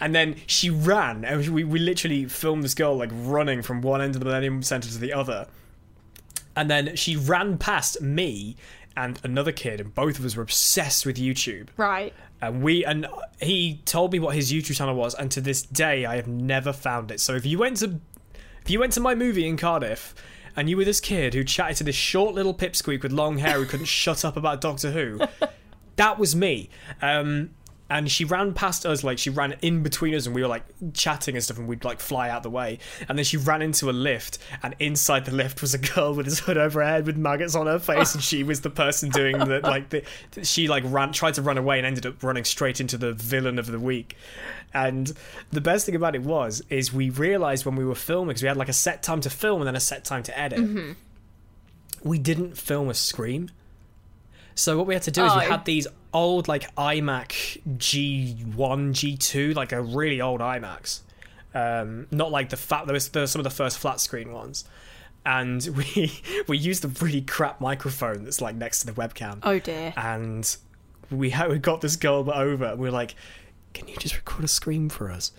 [0.00, 4.00] and then she ran and we, we literally filmed this girl like running from one
[4.00, 5.46] end of the Millennium Centre to the other.
[6.54, 8.56] And then she ran past me
[8.94, 12.12] and another kid, and both of us were obsessed with YouTube right.
[12.42, 13.06] And we and
[13.40, 16.72] he told me what his YouTube channel was, and to this day I have never
[16.72, 17.20] found it.
[17.20, 18.00] So if you went to
[18.62, 20.14] if you went to my movie in Cardiff
[20.56, 23.54] and you were this kid who chatted to this short little pipsqueak with long hair
[23.54, 25.20] who couldn't shut up about Doctor Who,
[25.96, 26.68] that was me.
[27.00, 27.50] Um,
[27.92, 30.64] and she ran past us like she ran in between us and we were like
[30.94, 32.78] chatting and stuff and we'd like fly out the way.
[33.06, 36.24] And then she ran into a lift and inside the lift was a girl with
[36.24, 39.10] his hood over her head with maggots on her face and she was the person
[39.10, 40.04] doing the like the
[40.42, 43.58] she like ran tried to run away and ended up running straight into the villain
[43.58, 44.16] of the week.
[44.72, 45.12] And
[45.50, 48.48] the best thing about it was is we realized when we were filming because we
[48.48, 50.92] had like a set time to film and then a set time to edit mm-hmm.
[52.02, 53.50] we didn't film a scream.
[54.54, 55.50] So what we had to do is we Oh.
[55.50, 61.00] had these old like iMac G1, G2, like a really old iMacs.
[61.54, 62.86] Um, not like the fat.
[62.86, 64.64] There was, there were some of the first flat screen ones,
[65.24, 66.12] and we
[66.48, 69.38] we used a really crap microphone that's like next to the webcam.
[69.42, 69.92] Oh dear.
[69.96, 70.56] And
[71.10, 72.64] we had, we got this girl over.
[72.64, 73.14] And we were like,
[73.74, 75.32] "Can you just record a scream for us?"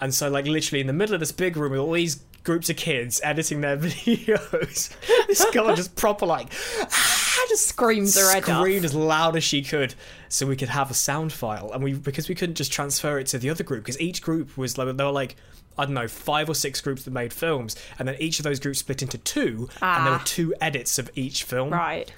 [0.00, 2.70] And so, like, literally in the middle of this big room with all these groups
[2.70, 4.94] of kids editing their videos,
[5.26, 6.50] this girl just proper like
[7.48, 8.60] just screamed her head off.
[8.60, 9.94] screamed as loud as she could
[10.28, 13.26] so we could have a sound file and we because we couldn't just transfer it
[13.28, 15.36] to the other group because each group was like there were like
[15.78, 18.58] I don't know five or six groups that made films and then each of those
[18.60, 20.22] groups split into two and there were Ah.
[20.24, 22.10] two edits of each film Right.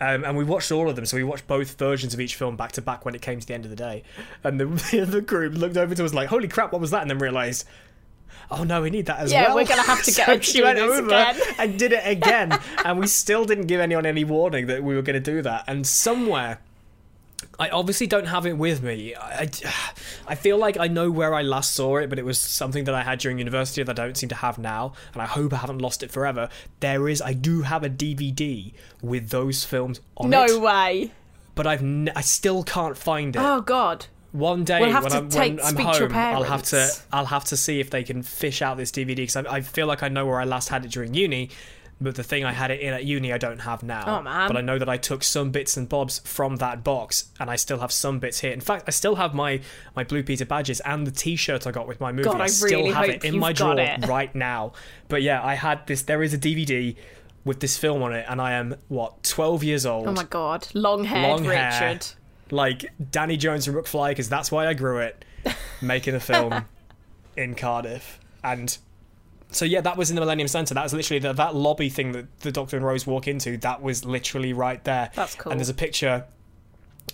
[0.00, 2.56] um, and we watched all of them, so we watched both versions of each film
[2.56, 4.02] back to back when it came to the end of the day.
[4.44, 7.00] And the, the other group looked over to us like, "Holy crap, what was that?"
[7.00, 7.66] And then realised,
[8.50, 10.62] "Oh no, we need that as Yeah, well." we're gonna have to get so she
[10.62, 11.36] went over again.
[11.58, 15.00] and did it again, and we still didn't give anyone any warning that we were
[15.02, 15.64] going to do that.
[15.66, 16.58] And somewhere.
[17.58, 19.14] I obviously don't have it with me.
[19.14, 19.48] I,
[20.28, 22.94] I, feel like I know where I last saw it, but it was something that
[22.94, 25.56] I had during university that I don't seem to have now, and I hope I
[25.56, 26.48] haven't lost it forever.
[26.80, 31.12] There is, I do have a DVD with those films on No it, way.
[31.54, 33.42] but I've n- I still can't find it.
[33.42, 34.06] Oh god.
[34.32, 36.42] One day We'll have when to I'm, take- when I'm speak to your home, I'll
[36.42, 36.90] have to.
[37.10, 39.86] I'll have to see if they can fish out this DVD because I, I feel
[39.86, 41.48] like I know where I last had it during uni.
[41.98, 44.18] But the thing I had it in at uni, I don't have now.
[44.18, 44.48] Oh, man.
[44.48, 47.56] But I know that I took some bits and bobs from that box, and I
[47.56, 48.52] still have some bits here.
[48.52, 49.60] In fact, I still have my
[49.94, 52.24] my Blue Peter badges and the T-shirt I got with my movie.
[52.24, 54.06] God, I still really have it in my drawer it.
[54.08, 54.72] right now.
[55.08, 56.02] But yeah, I had this.
[56.02, 56.96] There is a DVD
[57.46, 60.66] with this film on it, and I am what 12 years old Oh my god.
[60.74, 62.06] Long haired long hair, Richard.
[62.50, 65.24] like Danny Jones and McFly, because that's why I grew it,
[65.80, 66.66] making a film
[67.36, 68.20] in Cardiff.
[68.44, 68.76] And
[69.50, 70.74] so yeah, that was in the Millennium Centre.
[70.74, 73.56] That was literally the, that lobby thing that the Doctor and Rose walk into.
[73.58, 75.10] That was literally right there.
[75.14, 75.52] That's cool.
[75.52, 76.24] And there's a picture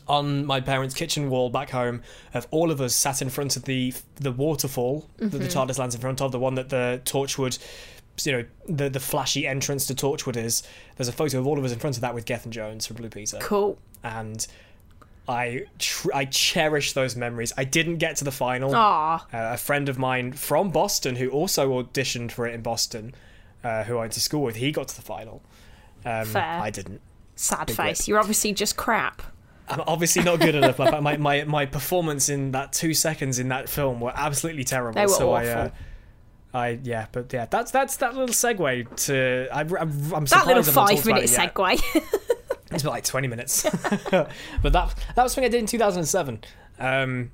[0.08, 2.02] on my parents' kitchen wall back home
[2.34, 5.38] of all of us sat in front of the the waterfall that Mm-hmm.
[5.38, 7.58] the TARDIS lands in front of, the one that the Torchwood,
[8.24, 10.62] you know, the the flashy entrance to Torchwood is.
[10.96, 12.96] There's a photo of all of us in front of that with Gethin Jones from
[12.96, 13.78] Blue Peter Cool.
[14.02, 14.46] and
[15.28, 17.52] I tr- I cherish those memories.
[17.56, 18.74] I didn't get to the final.
[18.74, 23.14] Uh, a friend of mine from Boston who also auditioned for it in Boston,
[23.62, 25.42] uh, who I went to school with, he got to the final.
[26.04, 26.42] Um, Fair.
[26.42, 27.00] I didn't.
[27.36, 28.00] Sad Big face.
[28.00, 28.08] rip.
[28.08, 29.22] You're obviously just crap.
[29.68, 30.78] I'm obviously not good enough.
[30.78, 34.94] My, my my my performance in that two seconds in that film were absolutely terrible.
[34.94, 35.76] They were so I, uh, awful.
[36.54, 39.48] I yeah, but yeah, that's that's that little segue to.
[39.52, 39.72] I, I'm,
[40.12, 41.80] I'm That little I've not talked five minute segue.
[42.74, 43.62] It's been like 20 minutes.
[44.10, 44.28] but
[44.62, 46.42] that that was something I did in 2007
[46.78, 47.30] um,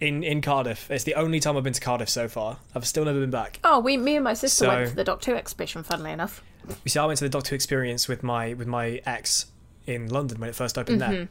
[0.00, 0.90] in, in Cardiff.
[0.90, 2.58] It's the only time I've been to Cardiff so far.
[2.74, 3.60] I've still never been back.
[3.64, 5.82] oh, we, me and my sister So- went to the Doctor Who exhibition.
[5.82, 6.42] Funnily enough.
[6.84, 9.46] You see, I went to the Doctor Who experience with my with my ex
[9.86, 11.28] in London when it first opened there.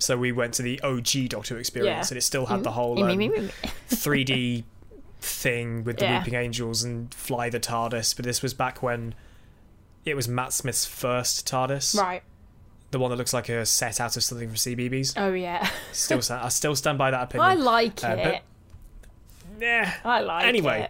[0.00, 2.14] So we went to the OG Doctor Who experience, Yeah.
[2.14, 3.50] and it still had the whole Me, me, um, me, me, me.
[3.90, 4.64] 3D
[5.20, 6.18] thing with the Yeah.
[6.20, 9.14] weeping angels and fly the TARDIS, but this was back when
[10.04, 12.22] it was Matt Smith's first TARDIS, Right.
[12.90, 15.14] The one that looks like a set out of something from CBBC.
[15.16, 15.68] Oh yeah.
[15.92, 17.50] Still, I still stand by that opinion.
[17.50, 18.24] I like Uh, it.
[18.24, 19.90] but- Nah.
[20.04, 20.74] I like Anyway, it.
[20.76, 20.88] Anyway.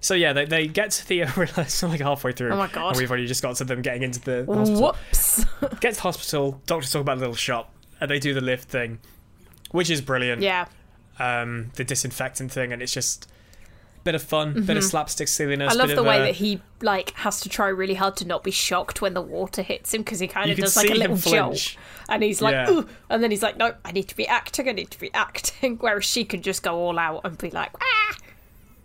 [0.00, 1.20] So yeah, they, they get to the
[1.56, 2.50] it's like halfway through.
[2.52, 2.90] Oh my God.
[2.90, 4.82] And we've already just got to them getting into the, the hospital.
[4.92, 5.44] Whoops.
[5.80, 6.60] Get to the hospital.
[6.66, 8.98] Doctors talk about the little shop, and they do the lift thing,
[9.70, 10.42] which is brilliant.
[10.42, 10.66] yeah.
[11.18, 13.26] Um, the disinfectant thing, and it's just
[14.04, 15.72] bit of fun, bit of slapstick silliness.
[15.72, 15.80] Mm-hmm.
[15.80, 18.26] I love the of, way uh, that he like has to try really hard to
[18.26, 20.94] not be shocked when the water hits him because he kind of does like a
[20.94, 21.76] little jolt,
[22.08, 22.70] and he's like, Yeah.
[22.70, 25.12] Ooh, and then he's like, no, I need to be acting, I need to be
[25.12, 25.76] acting.
[25.80, 28.16] Whereas she can just go all out and be like, ah.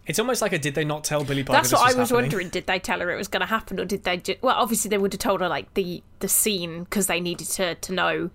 [0.08, 2.10] It's almost like a did they not tell Billie Piper That's this what I was
[2.10, 2.24] happening?
[2.24, 2.50] wondering.
[2.50, 4.18] Did they tell her it was going to happen, or did they?
[4.18, 7.48] Ju- well, obviously they would have told her like the the scene because they needed
[7.50, 8.32] to to know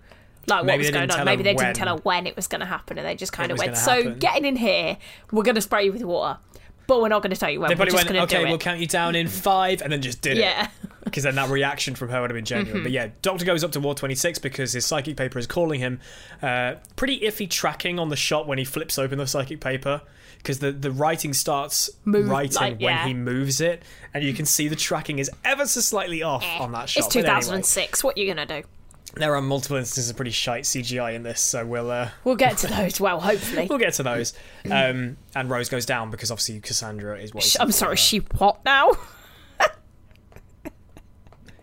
[0.47, 1.25] like what was going on.
[1.25, 1.65] Maybe they when.
[1.65, 3.77] didn't tell her when it was going to happen, and they just kind of went.
[3.77, 4.97] So happen." getting in here,
[5.31, 6.39] we're going to spray you with water,
[6.87, 7.69] but we're not going to tell you when.
[7.69, 8.61] They we're probably just went, going to okay, we'll it.
[8.61, 10.43] count you down in five, and then just did Yeah.
[10.45, 10.55] it.
[10.57, 10.69] Yeah.
[11.05, 12.81] Because then that reaction from her would have been genuine.
[12.81, 15.99] But yeah, Doctor goes up to Ward 26 because his psychic paper is calling him.
[16.41, 20.01] Uh, pretty iffy tracking on the shot when he flips open the psychic paper
[20.39, 23.05] because the, the writing starts Move, writing like, when yeah.
[23.07, 23.83] he moves it,
[24.15, 27.05] and you can see the tracking is ever so slightly off on that shot.
[27.05, 28.03] It's But anyway, 2006.
[28.03, 28.67] What are you going to do?
[29.15, 31.89] There are multiple instances of pretty shite CGI in this, so we'll.
[31.91, 32.99] Uh, We'll get to those.
[32.99, 33.67] Well, hopefully.
[33.69, 34.33] We'll get to those.
[34.69, 37.55] Um, and Rose goes down because obviously Cassandra is what.
[37.59, 37.97] I'm sorry.
[37.97, 38.91] She what now?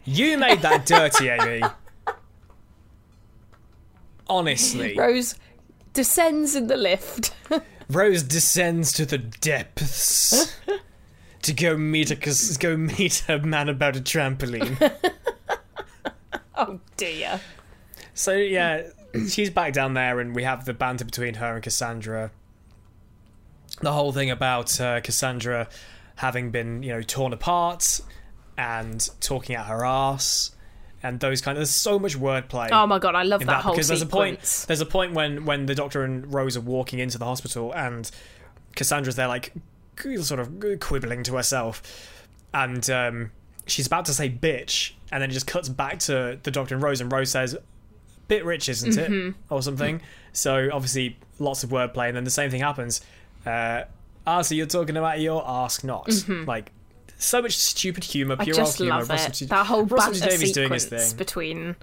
[0.05, 1.63] You made that dirty, Amy.
[4.29, 5.35] Honestly, Rose
[5.93, 7.35] descends in the lift.
[7.89, 10.57] Rose descends to the depths
[11.43, 14.93] to go meet a go meet a man about a trampoline.
[16.69, 17.41] oh dear.
[18.15, 18.89] So yeah,
[19.29, 22.31] she's back down there, and we have the banter between her and Cassandra.
[23.81, 25.69] The whole thing about uh, Cassandra
[26.17, 28.01] having been, you know, torn apart
[28.57, 30.53] and talking out her ass,
[31.03, 31.61] and those kind of.
[31.61, 32.69] There's so much wordplay.
[32.71, 34.65] Oh my god, I love that, that, whole because there's a point sequence.
[34.67, 38.11] there's a point when when the doctor and Rose are walking into the hospital and
[38.75, 39.53] Cassandra's there like
[40.23, 41.83] sort of quibbling to herself
[42.53, 43.31] and um,
[43.67, 46.83] she's about to say bitch and then it just cuts back to the doctor and
[46.83, 47.57] Rose and Rose says
[48.29, 49.53] bit rich isn't it Mm-hmm.
[49.55, 50.01] or something
[50.33, 53.01] so obviously lots of wordplay and then the same thing happens
[53.47, 53.83] uh,
[54.27, 56.09] ah so you're talking about your ask not
[56.47, 56.73] like
[57.19, 58.41] so much stupid humor Mm-hmm.
[58.43, 59.35] I pure just humor love Russell it.
[59.35, 61.77] T- That whole Russell banter Davies doing his thing between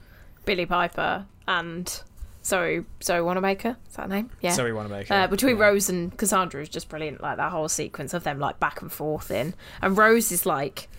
[0.45, 2.01] Billie Piper and
[2.43, 3.75] Zoe Zoe Wanamaker.
[3.89, 4.29] Is that her name?
[4.41, 4.51] Yeah.
[4.53, 5.65] Zoe Wanamaker, Uh, between yeah.
[5.65, 7.21] Rose and Cassandra is just brilliant.
[7.21, 10.89] Like that whole sequence of them like back and forth in, and Rose is like,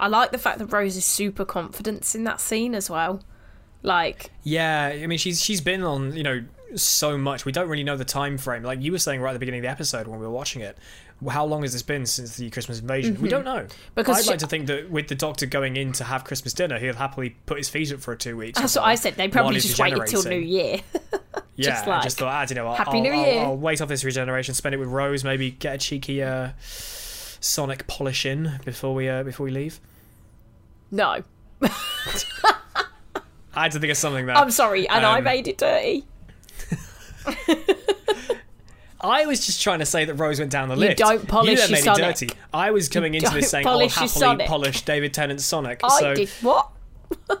[0.00, 3.20] I like the fact that Rose is super confident in that scene as well.
[3.82, 6.44] Like, Yeah, I mean she's she's been on you know
[6.76, 7.44] so much.
[7.44, 8.62] We don't really know the time frame.
[8.62, 10.62] Like you were saying right at the beginning of the episode when we were watching
[10.62, 10.76] it,
[11.28, 13.20] how long has this been since the Christmas invasion?
[13.20, 13.56] We don't know.
[13.60, 13.78] Mm-hmm.
[13.94, 16.52] Because I'd she- like to think that with the Doctor going in to have Christmas
[16.52, 18.60] dinner, he'll happily put his feet up for two weeks.
[18.60, 19.16] that's what I said.
[19.16, 20.36] They probably just waited till New.
[20.38, 20.80] Year.
[21.56, 23.40] Yeah, just I like, just thought, ah, you know, I'll, Happy I'll, New I'll- Year.
[23.42, 26.50] I'll wait off this regeneration, spend it with Rose, maybe get a cheeky uh,
[27.40, 29.78] Sonic polish in before we uh, before we leave.
[30.90, 31.22] No,
[33.54, 34.36] I had to think of something there.
[34.36, 36.04] I'm sorry, and I Um, made it dirty.
[39.02, 40.98] I was just trying to say that Rose went down the You lift.
[40.98, 42.02] don't polish you your made Sonic.
[42.02, 42.30] it dirty.
[42.52, 46.28] I was coming into this saying, "I'll happily polish David Tennant's Sonic." I so, did
[46.42, 46.68] what?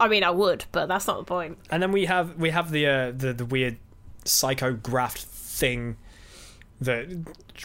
[0.00, 1.58] I mean, I would, but that's not the point.
[1.70, 3.78] and then we have we have the uh, the the weird
[4.24, 5.96] psychograft thing
[6.80, 7.08] that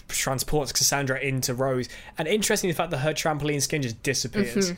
[0.07, 1.89] transports Cassandra into Rose.
[2.17, 4.73] And interesting the fact that her trampoline skin just disappears.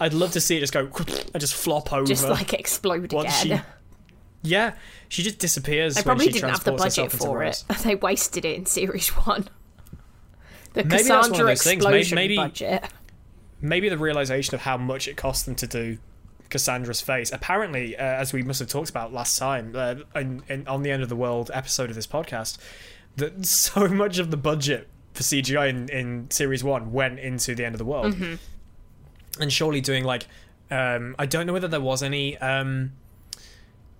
[0.00, 0.80] I'd love to see it just go
[1.34, 2.06] and just flop over.
[2.06, 3.64] Just like explode once again.
[4.44, 4.74] she, yeah,
[5.08, 5.94] she just disappears.
[5.94, 7.64] They when probably she didn't have the budget for it.
[7.82, 9.48] They wasted it in series one.
[10.74, 11.84] The Maybe that's one of Cassandra those things.
[11.84, 12.84] Maybe- explosion maybe- budget.
[13.60, 15.98] maybe the realization of how much it cost them to do
[16.50, 17.32] Cassandra's face.
[17.32, 20.90] Apparently, uh, as we must have talked about last time uh, in, in, on the
[20.90, 22.58] End of the World episode of this podcast,
[23.16, 27.64] that so much of the budget for CGI in, in Series 1 went into the
[27.64, 28.14] End of the World.
[28.14, 28.34] Mm-hmm.
[29.40, 30.26] And surely doing, like,
[30.70, 32.92] um, I don't know whether there was any um,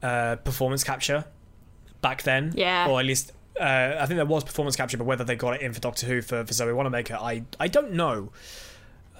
[0.02, 1.24] uh, performance capture
[2.00, 2.52] back then.
[2.56, 2.88] Yeah.
[2.88, 3.32] Or at least.
[3.60, 6.06] Uh, I think there was performance capture, but whether they got it in for Doctor
[6.06, 8.30] Who for, for Zoe Wanamaker, I I don't know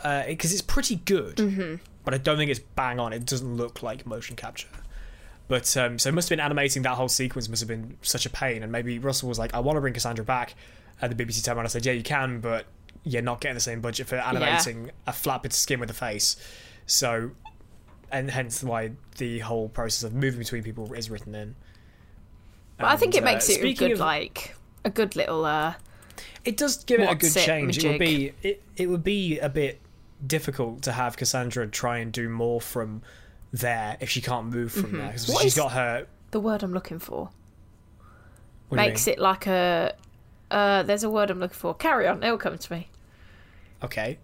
[0.01, 1.75] because it's pretty good, Mm-hmm.
[2.05, 3.12] but I don't think it's bang on.
[3.12, 4.69] It doesn't look like motion capture.
[5.49, 8.27] But um, so it must have been animating that whole sequence must have been such
[8.27, 8.62] a pain.
[8.62, 10.55] And maybe Russell was like, "I want to bring Cassandra back."
[11.01, 12.66] At the BBC time, and I said, "Yeah, you can, but
[13.09, 15.95] you're not getting the same budget for animating a flat bit of skin with a
[15.95, 16.37] face."
[16.87, 17.33] So,
[18.11, 21.55] and hence why the whole process of moving between people is written in.
[22.79, 24.55] But I think it uh, makes it a good, of- like,
[24.85, 25.75] a good little uh,
[26.45, 27.85] It does give it a good it, change.
[27.85, 29.81] It would be it, it would be a bit
[30.27, 33.03] difficult to have Cassandra try and do more from
[33.53, 35.43] there if she can't move from there because Mm-hmm.
[35.43, 36.07] She's got her.
[36.31, 37.31] The word I'm looking for
[38.69, 39.95] What makes it like a.
[40.51, 41.75] Uh, there's a word I'm looking for.
[41.75, 42.23] Carry on.
[42.23, 42.89] It'll come to me.
[43.83, 44.18] Okay.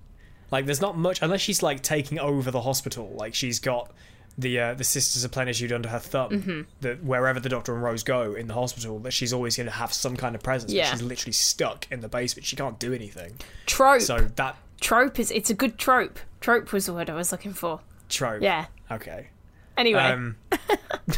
[0.50, 3.12] Like there's not much unless she's like taking over the hospital.
[3.16, 3.90] Like she's got
[4.38, 6.30] the uh, the Sisters of Plenitude under her thumb.
[6.30, 6.61] Mm-hmm.
[6.80, 9.72] That wherever the Doctor and Rose go in the hospital, that she's always going to
[9.72, 10.72] have some kind of presence.
[10.72, 10.90] Yeah.
[10.90, 12.46] she's literally stuck in the basement.
[12.46, 13.38] She can't do anything.
[13.66, 14.02] Trope.
[14.02, 15.30] So that trope is.
[15.30, 16.18] It's a good trope.
[16.40, 17.80] Trope was the word I was looking for.
[18.09, 18.42] trope.
[18.42, 18.66] Yeah.
[18.90, 19.28] Okay.
[19.76, 20.00] Anyway.
[20.00, 20.36] Um,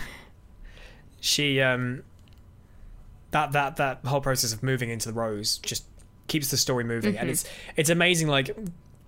[1.20, 2.04] she um
[3.32, 5.84] that that that whole process of moving into the rose just
[6.28, 7.20] keeps the story moving, Mm-hmm.
[7.22, 7.44] and it's
[7.76, 8.28] it's amazing.
[8.28, 8.56] Like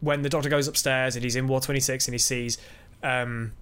[0.00, 2.58] when the Doctor goes upstairs and he's in Ward Twenty Six and he sees
[3.02, 3.52] um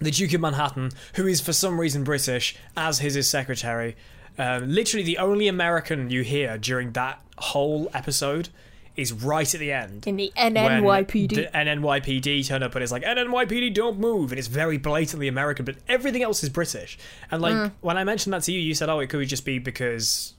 [0.00, 3.96] the Duke of Manhattan, who is for some reason British, as his his secretary.
[4.36, 8.48] Um, literally, the only American you hear during that whole episode
[8.96, 11.28] is right at the end in the NNYPD.
[11.34, 15.64] The NNYPD turn up and it's like NNYPD don't move and it's very blatantly American,
[15.64, 16.98] but everything else is British.
[17.30, 17.72] And like Mm.
[17.80, 20.34] when I mentioned that to you, you said, "Oh, it could just be because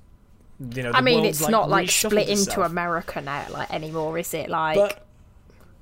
[0.60, 2.68] you know." I mean, it's not like split into itself.
[2.72, 4.50] America now, like anymore, is it?
[4.50, 5.06] Like, But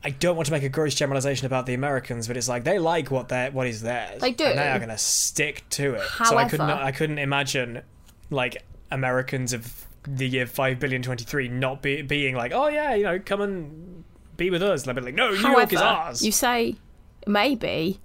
[0.03, 2.79] I don't want to make a gross generalization about the Americans, but it's like they
[2.79, 4.19] like what they what is theirs.
[4.21, 4.45] They do.
[4.45, 6.03] and they are going to stick to it.
[6.25, 7.81] so I could However- not, I couldn't imagine
[8.29, 12.93] like Americans of the year five billion twenty three not be, being like, "Oh yeah,
[12.95, 14.03] you know, come and
[14.35, 16.75] be with us." They'll be like, "No, New York is ours." you say
[17.25, 18.01] maybe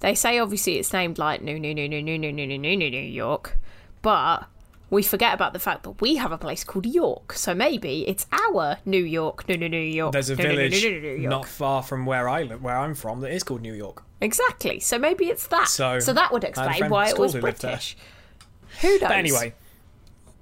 [0.00, 2.76] they say obviously it's named like New New New New New New New New New
[2.76, 3.56] New York,
[4.02, 4.46] but
[4.88, 7.32] we forget about the fact that we have a place called York.
[7.32, 10.12] So maybe it's our New York, New New New York.
[10.12, 12.94] There's a New, village New, New, New not far from where I live, where I'm
[12.94, 14.04] from, that is called New York.
[14.20, 14.80] Exactly.
[14.80, 15.68] So maybe it's that.
[15.68, 17.72] So, So, that would I had a explain why it was school who lived there.
[17.72, 17.96] British.
[18.80, 19.00] Who knows?
[19.00, 19.54] But anyway,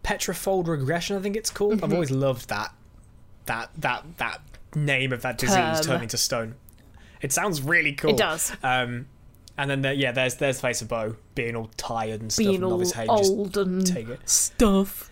[0.03, 1.77] Petrifold regression, I think it's called.
[1.77, 1.85] Mm-hmm.
[1.85, 2.73] I've always loved that
[3.47, 4.41] that that that
[4.75, 5.83] name of that disease Term.
[5.83, 6.55] turning to stone.
[7.23, 8.11] It sounds really cool.
[8.11, 8.53] It does.
[8.63, 9.07] Um,
[9.57, 12.45] and then there, yeah, there's there's face of Boe being all tired and stuff.
[12.45, 14.29] being and all Hayden just old and take it.
[14.29, 15.11] stuff.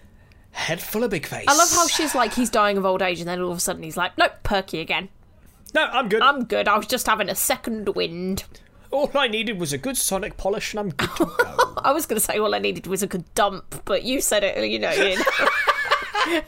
[0.53, 1.47] head full of big face.
[1.49, 3.61] I love how she's like he's dying of old age, and then all of a
[3.61, 5.09] sudden he's like, "Nope, perky again.
[5.75, 6.23] No, I'm good.
[6.23, 6.69] I'm good.
[6.69, 8.45] I was just having a second wind."
[8.93, 11.75] all I needed was a good sonic polish, and I'm good to go.
[11.85, 14.45] I was going to say all I needed was a good dump, but you said
[14.45, 14.57] it.
[14.69, 16.43] You know, you know.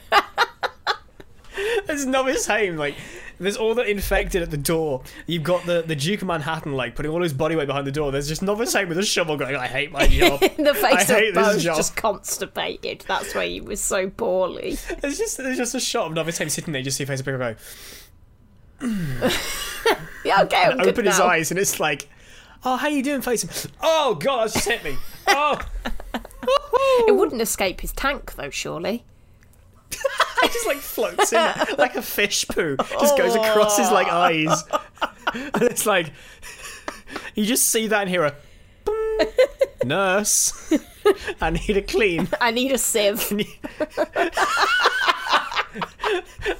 [1.87, 2.95] There's Novice Hayden, like,
[3.39, 5.01] there's all the infected at the door.
[5.27, 7.91] You've got the, the Duke of Manhattan, like, putting all his body weight behind the
[7.91, 8.11] door.
[8.11, 10.39] There's just Novice Hayden with a shovel going, I hate my job.
[10.57, 13.05] the I face hate of Boe's just constipated.
[13.07, 14.77] That's why he was so poorly.
[15.01, 17.25] There's just there's just a shot of Novice sitting there, you just see face of
[17.25, 17.55] people go,
[20.25, 22.09] Yeah, okay, I'm good open his eyes, and it's like,
[22.63, 23.43] oh, how you doing, face?
[23.43, 23.71] him?
[23.81, 24.97] Oh, God, that's just hit me.
[25.27, 25.59] Oh.
[27.07, 29.03] It wouldn't escape his tank, though, surely.
[30.43, 31.39] It just like floats in
[31.77, 32.75] like a fish poo.
[32.99, 34.63] Just goes across his like eyes.
[35.33, 36.11] And it's like
[37.33, 38.35] you just see that and hear a
[38.85, 39.19] "Boom."
[39.83, 40.71] nurse.
[41.41, 42.27] I need a clean.
[42.39, 43.31] I need a sieve.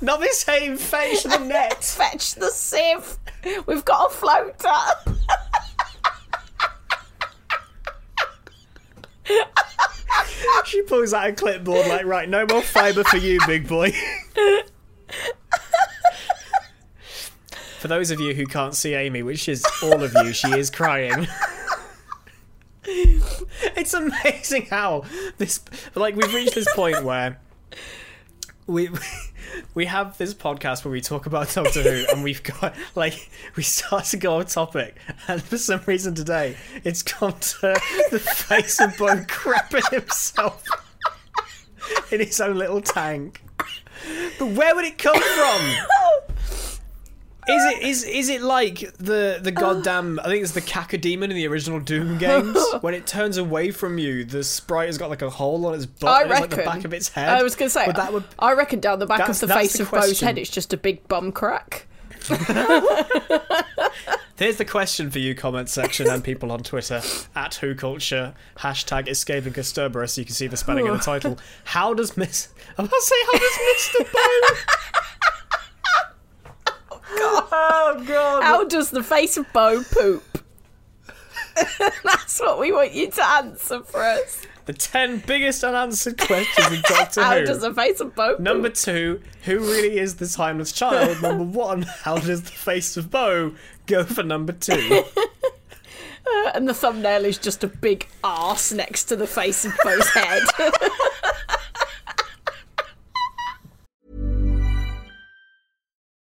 [0.01, 1.83] Novice Hayden fetch the net.
[1.83, 3.17] Fetch the sieve.
[3.65, 5.15] We've got a floater.
[10.65, 13.93] She pulls out a clipboard like, right, no more fibre for you, big boy.
[17.79, 20.69] For those of you who can't see Amy, which is all of you, she is
[20.69, 21.27] crying.
[22.85, 25.03] It's amazing how
[25.37, 25.59] this,
[25.93, 27.39] like, we've reached this point where
[28.67, 28.89] we
[29.73, 33.63] we have this podcast where we talk about Doctor Who, and we've got like we
[33.63, 34.97] start to go off topic,
[35.27, 37.75] and for some reason today it's gone to
[38.11, 40.63] the face of Boe crapping himself
[42.11, 43.41] in his own little tank.
[44.39, 45.61] But where would it come from?
[47.47, 51.25] Is it is is it like the the goddamn I think it's the Kaka cacodemon
[51.25, 55.09] in the original Doom games when it turns away from you the sprite has got
[55.09, 56.41] like a hole on its butt I reckon.
[56.41, 57.29] like the back of its head.
[57.29, 59.73] I was going to say, that would I reckon down the back of the face
[59.73, 61.85] the of Boe's head, it's just a big bum crack.
[64.37, 67.01] There's the question for you, comment section and people on Twitter
[67.35, 70.09] at Who Culture hashtag Escaping Casterbarus.
[70.11, 71.37] So you can see the spelling in the title.
[71.63, 72.49] How does Miss?
[72.77, 74.03] I'm to say how does Mister
[77.15, 77.47] Boe?
[77.51, 78.43] oh god!
[78.43, 80.23] How does the face of Boe poop?
[82.03, 84.41] That's what we want you to answer for us.
[84.65, 87.39] The ten biggest unanswered questions in Doctor How Who.
[87.39, 88.39] How does the face of Boe poop?
[88.39, 91.21] Number two, who really is the timeless child?
[91.21, 93.53] Number one, how does the face of Boe
[93.85, 95.03] go for number two?
[96.27, 100.07] Uh, and the thumbnail is just a big ass next to the face of Boe's
[100.09, 100.41] head.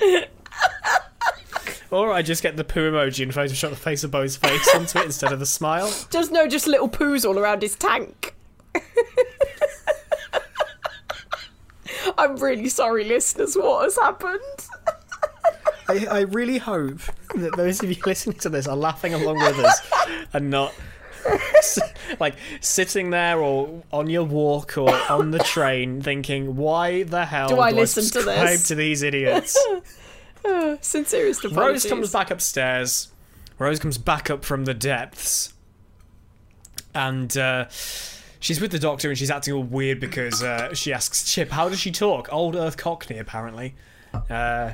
[1.90, 4.98] Or I just get the poo emoji and Photoshop the face of Boe's face onto
[4.98, 5.92] it instead of the smile.
[6.10, 8.34] Just no, just little poos all around his tank.
[12.18, 13.54] I'm really sorry, listeners.
[13.56, 14.40] What has happened?
[15.88, 17.00] I, I really hope
[17.34, 19.80] that those of you listening to this are laughing along with us
[20.32, 20.74] and not
[22.20, 27.48] like sitting there or on your walk or on the train thinking, why the hell
[27.48, 29.58] Do I listen to subscribe this?" to these idiots?
[30.80, 31.84] Sincerest apologies.
[31.84, 33.08] Rose comes back upstairs.
[33.58, 35.54] Rose comes back up from the depths,
[36.94, 37.66] and uh,
[38.38, 41.68] she's with the doctor, and she's acting all weird because uh, she asks Chip, "How
[41.68, 43.74] does she talk?" Old Earth Cockney, apparently.
[44.30, 44.72] Uh,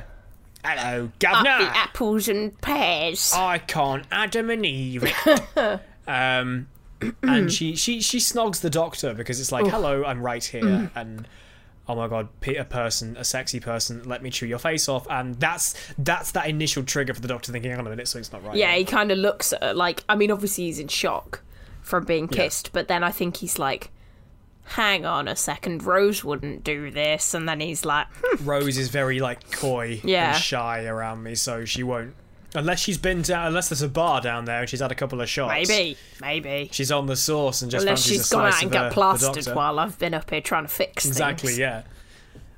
[0.65, 1.49] Hello, governor.
[1.49, 3.33] Up the apples and pears.
[3.35, 5.11] I can't Adam and Eve.
[6.07, 6.67] it." um,
[7.23, 11.27] and she, she she snogs the doctor because it's like, "Hello, I'm right here," and
[11.87, 15.35] oh my god, a person, a sexy person, let me chew your face off, and
[15.35, 18.43] that's that's that initial trigger for the doctor thinking, "Hang on a minute, something's not
[18.45, 20.03] right." Yeah, he kind of looks at her like.
[20.07, 21.41] I mean, obviously he's in shock
[21.81, 23.91] from being kissed, but then I think he's like,
[24.63, 28.87] "Hang on a second, Rose wouldn't do this," and then he's like, hmm, Rose is
[28.87, 30.35] very like coy Yeah.
[30.35, 32.13] and shy around me, so she won't.
[32.55, 35.19] Unless she's been down, unless there's a bar down there and she's had a couple
[35.21, 35.67] of shots.
[35.67, 39.45] "Maybe, maybe." she's on the sauce and just Unless she's gone out and got plastered
[39.55, 41.15] while I've been up here trying to fix things.
[41.15, 41.59] Exactly, things.
[41.59, 41.83] yeah.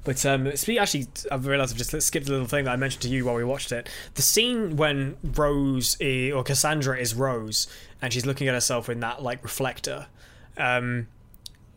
[0.03, 3.09] But um, actually, I've realised I've just skipped a little thing that I mentioned to
[3.09, 3.89] you while we watched it.
[4.13, 7.67] The scene when Rose i- or Cassandra is Rose
[8.03, 10.05] and she's looking at herself in that like reflector.
[10.57, 11.07] Um,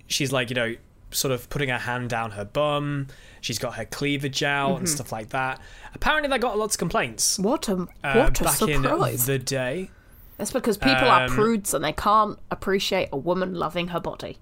[0.08, 0.74] she's like, you know,
[1.11, 3.06] sort of putting her hand down her bum.
[3.40, 4.78] She's got her cleavage out Mm-hmm.
[4.78, 5.61] and stuff like that.
[5.94, 7.38] Apparently, they got lots of complaints.
[7.38, 9.28] What a uh, what a back surprise!
[9.28, 9.90] in the day.
[10.36, 14.38] That's because people are Um, prudes and they can't appreciate a woman loving her body.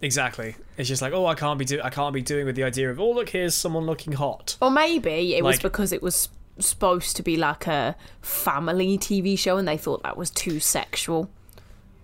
[0.00, 0.56] Exactly.
[0.76, 2.90] It's just like, oh, I can't be do- I can't be doing with the idea
[2.90, 4.56] of, oh, look, here's someone looking hot.
[4.60, 6.28] Or maybe it was because it was
[6.58, 11.30] supposed to be like a family TV show and they thought that was too sexual.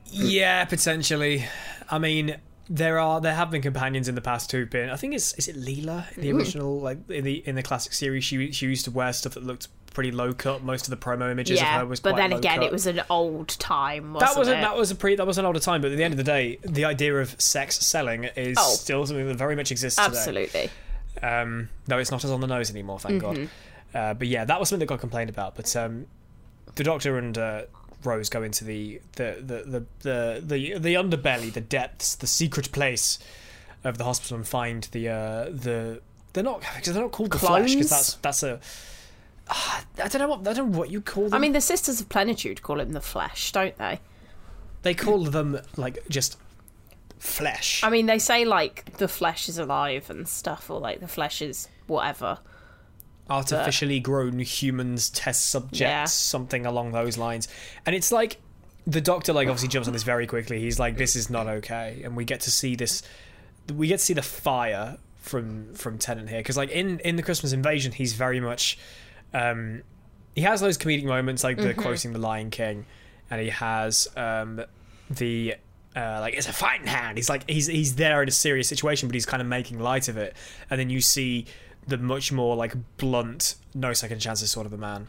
[0.07, 1.45] Yeah, potentially.
[1.91, 2.37] I mean,
[2.71, 4.91] there are there have been companions in the past who've been.
[4.91, 7.93] I think it's is it Leela in the original like in the in the classic
[7.93, 8.25] series.
[8.25, 10.63] She she used to wear stuff that looked pretty low cut.
[10.63, 12.65] Most of the promo images of her was but then again, cut.
[12.67, 14.13] it was an old time.
[14.21, 14.61] That was a, it?
[14.61, 15.81] that was a pre that was an older time.
[15.81, 18.75] But at the end of the day, the idea of sex selling is Oh.
[18.75, 20.17] still something that very much exists today.
[20.19, 20.71] absolutely.
[21.23, 23.45] Um, though it's not as on the nose anymore, thank Mm-hmm.
[23.45, 23.49] God.
[23.95, 25.57] Uh, but yeah, that was something that got complained about.
[25.57, 26.07] But um,
[26.75, 27.63] the Doctor and uh,
[28.05, 32.73] Rose go into the the, the, the, the the the underbelly, the depths, the secret
[32.73, 33.19] place
[33.85, 36.01] of the hospital, and find the uh, the
[36.33, 38.61] they're not because they're not called the flesh because that's that's a
[39.51, 41.35] Ah, I don't know what I don't know what you call them.
[41.35, 44.01] I mean, the Sisters of Plenitude call him the Flesh, don't they?
[44.83, 46.39] they call them like just
[47.19, 47.83] flesh.
[47.83, 51.43] I mean, they say like the flesh is alive and stuff, or like the flesh
[51.43, 52.39] is whatever.
[53.31, 56.05] Artificially grown humans test subjects Yeah.
[56.05, 57.47] something along those lines
[57.87, 58.39] and it's like
[58.87, 62.01] the doctor like obviously jumps on this very quickly he's like this is not okay
[62.05, 63.03] and we get to see this
[63.75, 67.23] we get to see the fire from from Tennant here because like in in the
[67.23, 68.79] Christmas invasion he's very much
[69.35, 69.83] um
[70.35, 72.87] he has those comedic moments like the quoting the Lion King
[73.31, 74.63] and he has um
[75.11, 75.55] the
[75.97, 77.19] uh, like it's a fighting hand.
[77.19, 80.07] He's like he's he's there in a serious situation, but he's kind of making light
[80.09, 80.37] of it.
[80.71, 81.47] And then you see
[81.87, 85.09] the much more like blunt, no second chances sort of a man,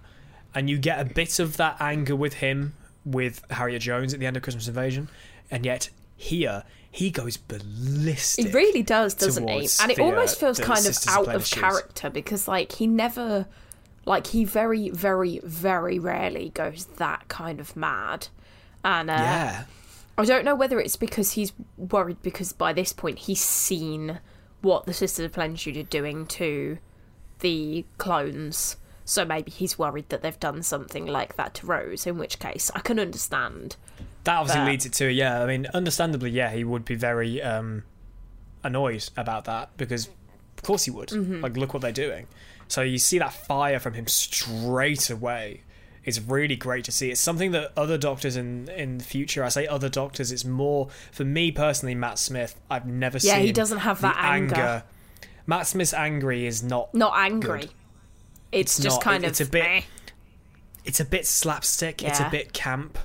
[0.53, 2.74] and you get a bit of that anger with him
[3.05, 5.09] with Harriet Jones at the end of Christmas Invasion,
[5.49, 8.47] and yet here he goes ballistic.
[8.47, 9.70] He really does, doesn't he?
[9.82, 13.45] And it uh, almost feels kind of out of character because, like, he never,
[14.05, 18.28] like, he very, very, very rarely goes that kind of mad.
[18.84, 19.63] And uh, Yeah,
[20.17, 24.20] I don't know whether it's because he's worried because by this point he's seen
[24.62, 26.78] what the Sisters of Plenitude are doing to
[27.39, 28.78] the clones.
[29.05, 32.70] So maybe he's worried that they've done something like that to Rose, in which case
[32.76, 33.76] I can understand.
[34.26, 35.41] That obviously But- leads it to yeah.
[35.41, 37.84] I mean, understandably, yeah, he would be very um,
[38.64, 41.10] annoyed about that because, of course, he would.
[41.10, 41.41] Mm-hmm.
[41.41, 42.28] Like, look what they're doing.
[42.68, 45.64] So you see that fire from him straight away.
[46.10, 47.10] It's really great to see.
[47.12, 49.43] It's something that other doctors in in the future.
[49.43, 50.32] I say other doctors.
[50.32, 51.95] It's more for me personally.
[51.95, 52.60] Matt Smith.
[52.70, 53.45] I've never Yeah, seen.
[53.45, 54.84] he doesn't have that anger.
[55.47, 56.93] Matt Smith's angry is not.
[56.93, 57.62] Not angry.
[57.62, 57.70] Good.
[58.51, 59.03] It's, It's just not.
[59.03, 59.32] kind It- of.
[59.32, 59.82] it's a bit- eh.
[60.86, 62.03] It's a bit slapstick.
[62.03, 62.97] It's a bit camp.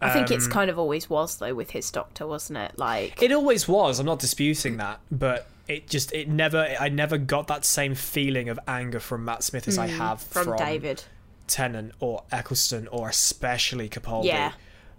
[0.00, 2.78] I think it's um, kind of always was though with his doctor, wasn't it?
[2.78, 3.98] Like It always was.
[3.98, 6.76] I'm not disputing that, but it just it never.
[6.78, 10.26] I never got that same feeling of anger from Matt Smith as I have Mm,
[10.28, 11.02] from, from, David.
[11.48, 14.26] Tennant or Eccleston or especially Capaldi.
[14.26, 14.52] Yeah.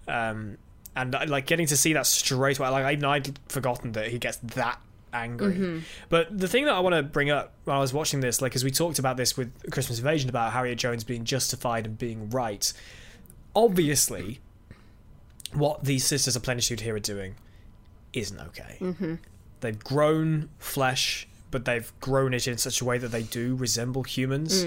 [0.08, 0.58] Um,
[0.96, 2.70] and like getting to see that straight away.
[2.70, 4.82] Like even I'd forgotten that he gets that
[5.14, 5.54] angry.
[5.54, 5.80] Mm-hmm.
[6.10, 8.56] But the thing that I want to bring up when I was watching this, like,
[8.56, 12.30] as we talked about this with Christmas Invasion about Harriet Jones being justified and being
[12.30, 12.72] right.
[13.56, 14.40] Obviously,
[15.54, 17.36] what these Sisters of Plenitude here are doing
[18.14, 18.78] isn't okay.
[18.80, 19.16] Mm-hmm.
[19.62, 24.04] They've grown flesh, but they've grown it in such a way that they do resemble
[24.04, 24.66] humans.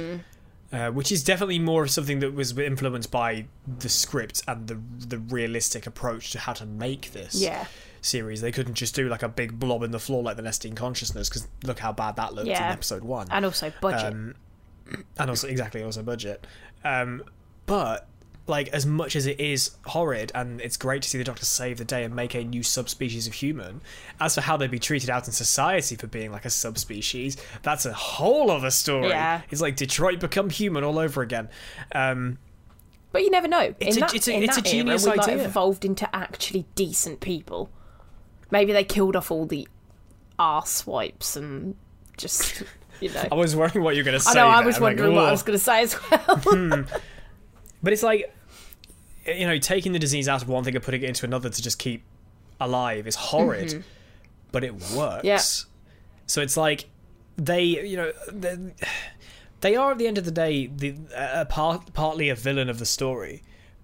[0.73, 3.45] Uh, which is definitely more of something that was influenced by
[3.81, 7.66] the script and the the realistic approach to how to make this Yeah.
[8.01, 8.41] series.
[8.41, 11.29] They couldn't just do like a big blob in the floor like the Nestene Consciousness
[11.29, 13.27] because look how bad that looked in episode one.
[13.31, 14.12] And also budget.
[14.14, 14.35] Um,
[15.18, 16.47] and also exactly also budget.
[16.85, 17.23] Um,
[17.66, 18.09] but
[18.49, 21.78] like as much as it is horrid and it's great to see the Doctor save
[21.78, 23.80] the day and make a new subspecies of human,
[24.20, 27.86] as for how they'd be treated out in society for being like a subspecies, that's
[27.86, 29.11] a whole other story.
[29.11, 29.43] Yeah.
[29.51, 31.49] It's like Detroit become human all over again.
[31.95, 32.38] Um,
[33.12, 33.74] But you never know.
[33.78, 35.45] It's in a- that, it's a- in it's a genius era, we idea.
[35.45, 37.70] evolved into actually decent people.
[38.51, 39.68] Maybe they killed off all the
[40.38, 41.76] arse wipes and
[42.16, 42.64] just,
[43.01, 43.24] you know.
[43.32, 44.32] I was wondering what you were going to say.
[44.32, 44.49] I know.
[44.49, 46.84] I was I'm like, wondering what I was going to say as well.
[47.83, 48.35] But it's like,
[49.26, 51.62] you know, taking the disease out of one thing and putting it into another to
[51.62, 52.03] just keep
[52.61, 53.85] alive is horrid,
[54.53, 55.24] but it works.
[55.24, 55.41] Yeah.
[56.26, 56.87] So it's like
[57.37, 58.12] they, you know,
[59.61, 62.78] they, are at the end of the day the uh, part, partly a villain of
[62.78, 63.43] the story,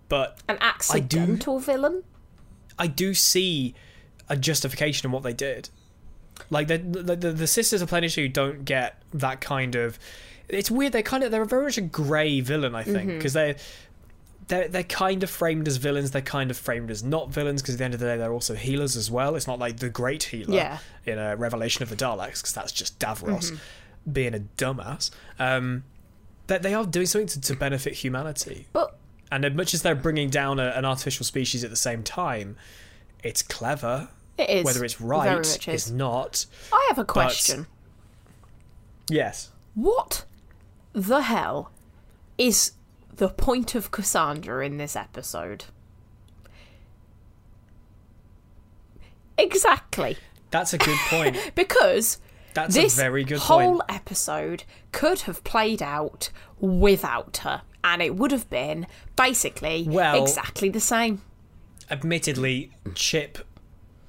[0.08, 2.04] but An accidental villain.
[2.78, 3.74] I do see
[4.28, 5.70] a justification in what they did.
[6.50, 9.98] Like the the, the, the sisters of Plenitude don't get that kind of.
[10.48, 10.92] It's weird.
[10.92, 12.74] They kind of they're very much a grey villain.
[12.74, 13.18] I think Mm-hmm.
[13.18, 13.56] because they.
[14.48, 16.10] They're, they're kind of framed as villains.
[16.10, 18.32] They're kind of framed as not villains because at the end of the day, they're
[18.32, 19.36] also healers as well.
[19.36, 20.78] It's not like the great healer Yeah.
[21.04, 24.12] in a Revelation of the Daleks because that's just Davros Mm-hmm.
[24.12, 25.10] being a dumbass.
[25.38, 25.84] Um,
[26.46, 28.66] that they are doing something to, to benefit humanity.
[28.72, 28.96] But
[29.30, 32.56] And as much as they're bringing down a, an artificial species at the same time,
[33.22, 34.08] it's clever.
[34.38, 34.64] it is.
[34.64, 35.90] Whether it's right is is.
[35.92, 36.46] not.
[36.72, 37.66] I have a question.
[39.10, 39.50] Yes.
[39.74, 40.24] What
[40.94, 41.70] the hell
[42.38, 42.72] is
[43.18, 45.66] the point of Cassandra in this episode?
[49.36, 50.16] Exactly.
[50.50, 51.36] That's a good point.
[51.54, 52.18] Because
[52.54, 53.82] That's this a very good whole point.
[53.88, 57.62] episode could have played out without her.
[57.84, 61.22] And it would have been basically Well- exactly the same.
[61.90, 63.38] Admittedly, Chip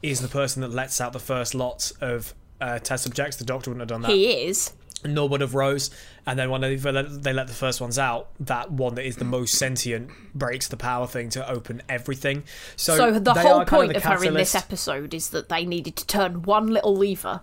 [0.02, 3.38] is the person that lets out the first lot of uh, test subjects.
[3.38, 4.12] The doctor wouldn't have done that.
[4.12, 4.74] He is.
[5.04, 5.90] Nor would have Rose.
[6.26, 9.26] And then when they, they let the first ones out, that one that is the
[9.26, 12.44] most sentient breaks the power thing to open everything.
[12.76, 15.66] So, So the whole are kind point of her in this episode is that they
[15.66, 17.42] needed to turn one little lever.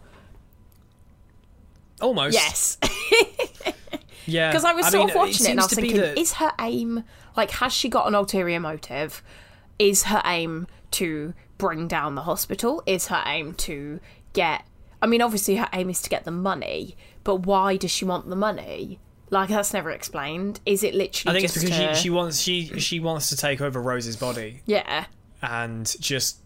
[2.01, 2.79] almost Yes.
[4.27, 4.51] yeah.
[4.51, 6.23] Because I was sort mean, of watching it, and I was seems to be thinking,
[6.23, 7.05] is her aim
[7.37, 9.23] like has she got an ulterior motive?
[9.79, 12.83] Is her aim to bring down the hospital?
[12.87, 14.01] Is her aim to
[14.33, 14.65] get?
[15.03, 16.97] I mean, obviously her aim is to get the money,
[17.27, 19.01] but why does she want the money?
[19.31, 20.61] Like that's never explained.
[20.65, 21.31] Is it literally?
[21.31, 24.17] I think it's because her- she, she wants she she wants to take over Rose's
[24.17, 25.07] body yeah?
[25.43, 26.39] and just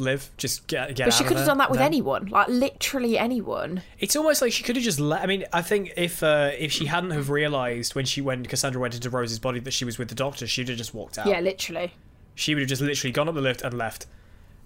[0.00, 1.06] live, just get get.
[1.06, 1.86] But she could have done that with then.
[1.86, 3.82] anyone, like literally anyone.
[4.00, 5.22] It's almost like she could have just let.
[5.22, 8.80] I mean, I think if uh, if she hadn't have realized when she when Cassandra
[8.80, 11.28] went into Rose's body that she was with the Doctor, she'd have just walked out.
[11.28, 11.92] Yeah, literally.
[12.34, 14.06] She would have just literally gone up the lift and left.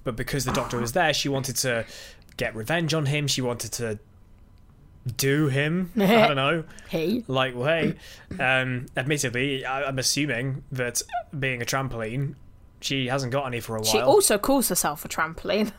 [0.03, 1.85] But because the Doctor was there, she wanted to
[2.39, 3.27] get revenge on him.
[3.27, 3.99] She wanted to
[5.17, 5.91] do him.
[5.97, 6.65] I don't know.
[6.89, 7.25] hey.
[7.27, 7.95] Like, well, hey.
[8.39, 11.03] Um, admittedly, I, I'm assuming that
[11.39, 12.35] being a trampoline,
[12.81, 13.91] she hasn't got any for a while.
[13.91, 15.73] She also calls herself a trampoline.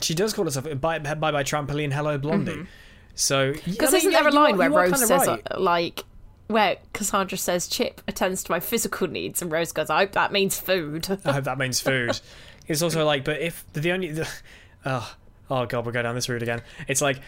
[0.00, 2.66] She does call herself bye bye bye trampoline hello blondie.
[3.14, 5.42] So Because I mean, isn't yeah, there a you are- line where Rose says, right.
[5.50, 6.04] uh, like,
[6.46, 10.30] where Cassandra says, Chip attends to my physical needs, and Rose goes, I hope that
[10.32, 11.08] means food.
[11.24, 12.20] I hope that means food.
[12.68, 14.28] it's also like, but if the, the only, the,
[14.86, 15.14] oh,
[15.50, 16.62] oh god, we're going down this route again.
[16.86, 17.20] It's like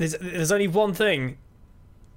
[0.00, 1.36] there's there's only one thing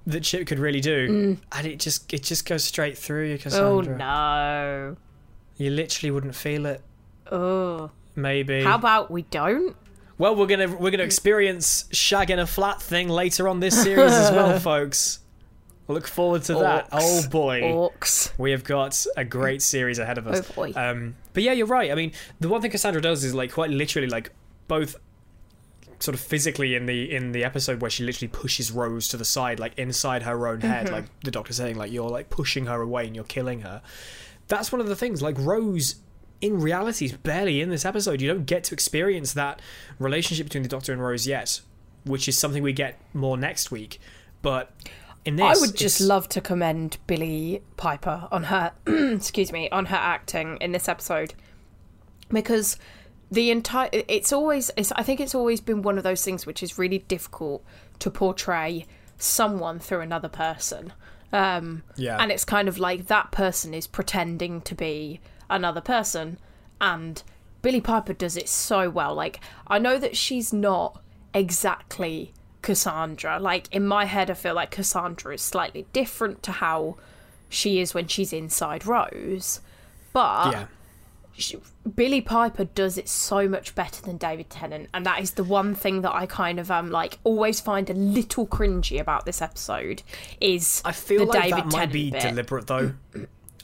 [0.06, 1.38] that Chip could really do, Mm.
[1.52, 3.94] and it just it just goes straight through you, Cassandra.
[3.94, 4.96] Oh no.
[5.56, 6.82] You literally wouldn't feel it.
[7.30, 7.90] Oh.
[8.16, 8.62] Maybe.
[8.64, 9.76] How about we don't?
[10.18, 14.30] well, we're gonna we're gonna experience shagging a flat thing later on this series as
[14.32, 15.20] well, folks.
[15.86, 16.88] Look forward to that.
[16.92, 17.60] Oh boy.
[17.62, 18.32] Orcs.
[18.38, 20.48] We have got a great series ahead of us.
[20.50, 20.72] Oh, boy.
[20.74, 21.90] Um, but yeah, you're right.
[21.90, 24.30] I mean, the one thing Cassandra does is like quite literally, like
[24.66, 24.96] both
[26.04, 29.24] sort of physically in the in the episode where she literally pushes Rose to the
[29.24, 30.94] side, like inside her own head, Mm-hmm.
[30.94, 33.82] like the doctor saying, like you're like pushing her away and you're killing her.
[34.48, 35.22] That's one of the things.
[35.22, 35.96] Like Rose,
[36.40, 38.20] in reality, is barely in this episode.
[38.20, 39.60] You don't get to experience that
[39.98, 41.60] relationship between the Doctor and Rose yet,
[42.04, 43.98] which is something we get more next week.
[44.42, 44.70] But
[45.24, 49.70] in this, I would just it's- love to commend Billie Piper on her excuse me,
[49.70, 51.32] on her acting in this episode.
[52.30, 52.76] Because
[53.34, 56.62] the entire it's always it's, I think it's always been one of those things which
[56.62, 57.64] is really difficult
[57.98, 58.86] to portray
[59.18, 60.92] someone through another person.
[61.32, 62.16] Um Yeah.
[62.20, 65.20] and it's kind of like that person is pretending to be
[65.50, 66.38] another person
[66.80, 67.22] and
[67.62, 69.14] Billie Piper does it so well.
[69.14, 71.00] Like I know that she's not
[71.34, 72.32] exactly
[72.62, 73.38] Cassandra.
[73.38, 76.96] Like in my head I feel like Cassandra is slightly different to how
[77.48, 79.60] she is when she's inside Rose.
[80.12, 80.66] But yeah.
[81.36, 81.58] She,
[81.96, 85.74] Billie Piper does it so much better than David Tennant, and that is the one
[85.74, 90.02] thing that I kind of um like always find a little cringy about this episode
[90.40, 92.22] is I feel like David that might Tennant be bit.
[92.22, 92.92] deliberate, though.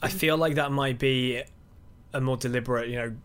[0.01, 1.41] I feel like that might be
[2.13, 3.15] a more deliberate, you know,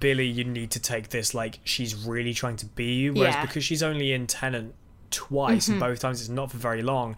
[0.00, 3.12] Billie, you need to take this like she's really trying to be you.
[3.12, 3.38] Whereas Yeah.
[3.40, 3.46] Mm-hmm.
[3.46, 4.74] because she's only in Tennant
[5.10, 7.16] twice, and both times it's not for very long,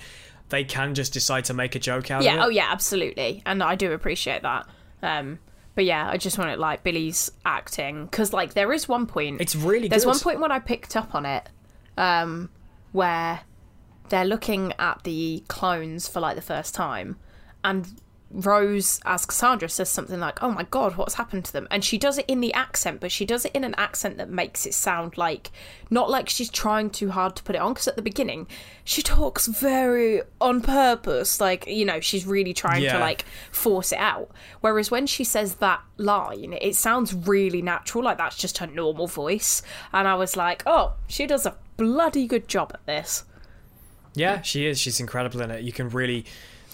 [0.51, 2.27] they can just decide to make a joke out of it.
[2.27, 4.67] Yeah, oh yeah, absolutely, and I do appreciate that.
[5.03, 5.39] Um,
[5.75, 9.41] but yeah, I just want it like Billie's acting because like there is one point.
[9.41, 10.11] It's really There's good.
[10.11, 11.49] one point when I picked up on it,
[11.97, 12.51] um,
[12.93, 13.41] where
[14.09, 17.17] they're looking at the clones for like the first time,
[17.65, 18.01] and
[18.33, 21.99] Rose, as Cassandra, says something like, "Oh my god, what's happened to them?" And she
[21.99, 24.75] does it in the accent, but she does it in an accent that makes it
[24.75, 25.51] sound like
[25.91, 27.73] not like she's trying too hard to put it on.
[27.73, 28.47] Because at the beginning,
[28.85, 32.93] she talks very on purpose, like you know, she's really trying Yeah.
[32.93, 34.31] to like force it out.
[34.61, 39.09] Whereas when she says that line, it sounds really natural, like that's just her normal
[39.09, 39.61] voice.
[39.93, 43.25] And I was like, "Oh, she does a bloody good job at this."
[44.15, 44.79] Yeah, she is.
[44.81, 45.63] She's incredible in it.
[45.65, 46.25] You can really.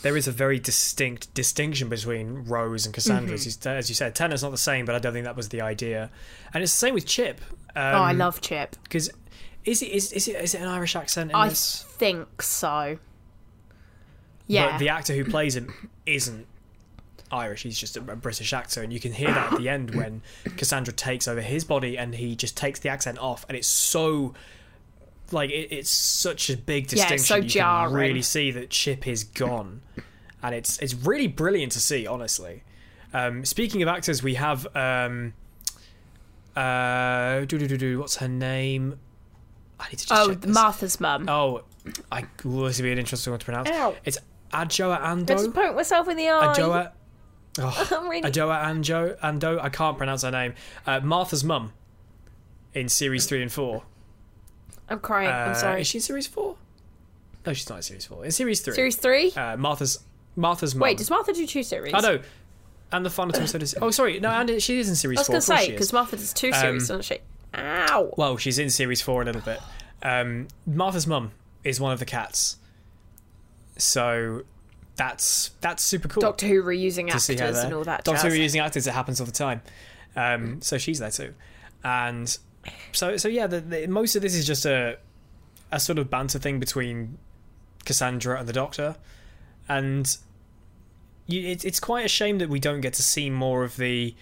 [0.07, 3.35] There is a very distinct distinction between Rose and Cassandra.
[3.35, 5.49] As, you, as you said, Tennant's not the same, but I don't think that was
[5.49, 6.13] the idea.
[6.55, 7.41] And it's the same with Chip.
[7.75, 8.77] Um, oh, I love Chip.
[8.85, 9.11] Because
[9.65, 11.85] is it, is, is, it, is it an Irish accent in I this?
[11.89, 12.99] think so.
[14.47, 14.71] Yeah.
[14.71, 15.75] But the actor who plays him
[16.07, 16.47] isn't
[17.33, 17.65] Irish.
[17.65, 20.23] He's just a British actor, and you can hear that at the end when
[20.57, 24.35] Cassandra takes over his body, and he just takes the accent off, and it's so
[25.33, 27.15] like it, it's such a big Yeah, distinction.
[27.17, 27.91] it's so you jarring.
[27.91, 29.83] can really see that Chip is gone,
[30.43, 32.07] and it's it's really brilliant to see.
[32.07, 32.63] Honestly,
[33.13, 35.35] um, speaking of actors, we have um,
[36.55, 37.99] uh, do do do do.
[37.99, 38.99] What's her name?
[39.79, 40.13] I need to just
[40.47, 40.49] oh.
[40.51, 41.29] Martha's mum.
[41.29, 41.63] Oh,
[42.11, 43.69] I ooh, this would be an interesting one to pronounce.
[43.71, 43.95] Ow.
[44.05, 44.19] It's
[44.53, 45.27] Adjoa I Andoh.
[45.29, 46.55] just poked myself in the eye.
[46.55, 46.93] Adjoa.
[47.59, 49.59] Oh, I'm really- Adjoa Anjo Andoh.
[49.59, 50.53] I can't pronounce her name.
[50.87, 51.73] Uh, Martha's mum
[52.75, 53.83] in series three and four.
[54.89, 55.29] I'm crying.
[55.29, 55.81] I'm Uh, sorry.
[55.81, 56.57] Is she in series four?
[57.45, 58.25] No, she's not in series four.
[58.25, 58.75] In series three.
[58.75, 59.33] Series three?
[59.33, 60.01] Uh, Martha's
[60.37, 60.83] Martha's mum.
[60.85, 61.95] Wait, does Martha do two series?
[61.95, 62.21] I know.
[62.93, 63.75] And the final two episodes.
[63.81, 64.21] Oh, sorry.
[64.21, 66.53] No, and she is in series I was going to say because Martha does two
[66.53, 67.19] series, Um, doesn't she?
[67.55, 68.13] Ow!
[68.17, 69.61] Well, she's in series four a little bit.
[70.03, 71.33] Um, Martha's mum
[71.65, 72.59] is one of the cats,
[73.79, 74.43] so
[74.97, 76.21] that's that's super cool.
[76.21, 78.05] Doctor Who reusing to see her actors and all that.
[78.05, 78.33] Doctor jazz.
[78.33, 79.63] Who using actors, it happens all the time.
[80.15, 81.35] Um, so she's there too,
[81.85, 82.37] and
[82.93, 83.47] so so yeah.
[83.47, 84.99] The, the, most of this is just a
[85.71, 87.19] a sort of banter thing between
[87.85, 88.97] Cassandra and the Doctor,
[89.69, 90.17] and
[91.27, 94.15] you, it, it's quite a shame that we don't get to see more of the.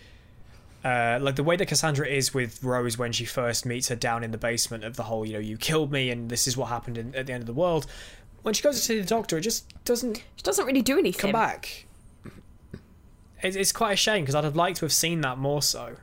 [0.84, 4.22] Uh, like the way that Cassandra is with Rose when she first meets her down
[4.22, 6.68] in the basement of the whole, you know, you killed me and this is what
[6.68, 7.86] happened in, at the end of the world.
[8.42, 11.18] When she goes to see the doctor, it just doesn't She doesn't really do anything.
[11.18, 11.86] come back.
[13.42, 15.97] It, it's quite a shame because I'd have liked to have seen that more so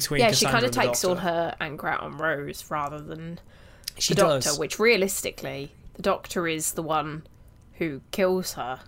[0.00, 0.20] between.
[0.20, 3.38] Yeah, she kind of takes all her anger out on Rose rather than
[3.98, 4.58] She the Doctor, does.
[4.58, 7.26] which realistically, the Doctor is the one
[7.74, 8.80] who kills her.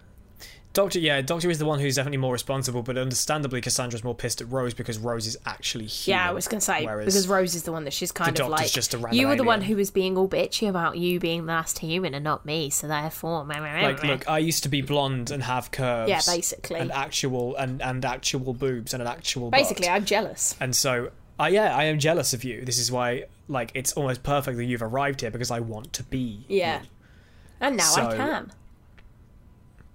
[0.72, 4.40] Doctor, yeah, Doctor is the one who's definitely more responsible, but understandably, Cassandra's more pissed
[4.40, 6.20] at Rose because Rose is actually human.
[6.20, 8.48] Yeah, I was going to say because Rose is the one that she's kind of
[8.48, 8.70] like.
[8.70, 11.46] just a random you were the one who was being all bitchy about you being
[11.46, 14.62] the last human and not me, so therefore, meh, meh, meh, like, look, I used
[14.62, 16.08] to be blonde and have curves.
[16.08, 16.78] Yeah, basically.
[16.78, 19.50] and actual and and actual boobs and an actual.
[19.50, 19.58] butt.
[19.58, 20.54] basically, I'm jealous.
[20.60, 21.10] and so
[21.40, 22.64] I yeah, I am jealous of you.
[22.64, 26.04] This is why like it's almost perfect that you've arrived here because I want to
[26.04, 26.44] be.
[26.48, 26.82] Yeah.
[26.82, 26.86] you.
[27.60, 28.52] And now I can.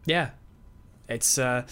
[0.06, 0.32] Yeah.
[1.08, 1.64] It's uh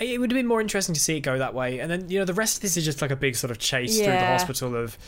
[0.00, 1.78] it would have been more interesting to see it go that way.
[1.78, 3.58] And then, you know, the rest of this is just like a big sort of
[3.58, 4.98] chase through the hospital of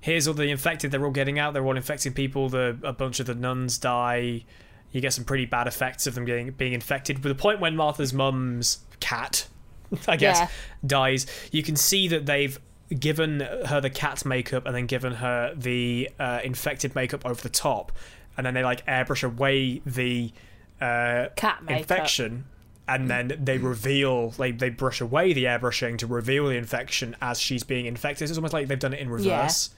[0.00, 3.20] here's all the infected, they're all getting out, they're all infecting people, the a bunch
[3.20, 4.44] of the nuns die.
[4.92, 7.22] You get some pretty bad effects of them getting being infected.
[7.22, 9.46] With the point when Martha's mum's cat,
[10.08, 10.48] I guess, Yeah.
[10.86, 12.58] dies, you can see that they've
[12.98, 17.48] given her the cat makeup and then given her the uh, infected makeup over the
[17.50, 17.92] top,
[18.38, 20.32] and then they like airbrush away the
[20.80, 21.80] uh, Cat makeup.
[21.82, 22.46] infection,
[22.90, 27.40] and then they reveal they they brush away the airbrushing to reveal the infection as
[27.40, 28.28] she's being infected.
[28.28, 29.70] It's almost like they've done it in reverse.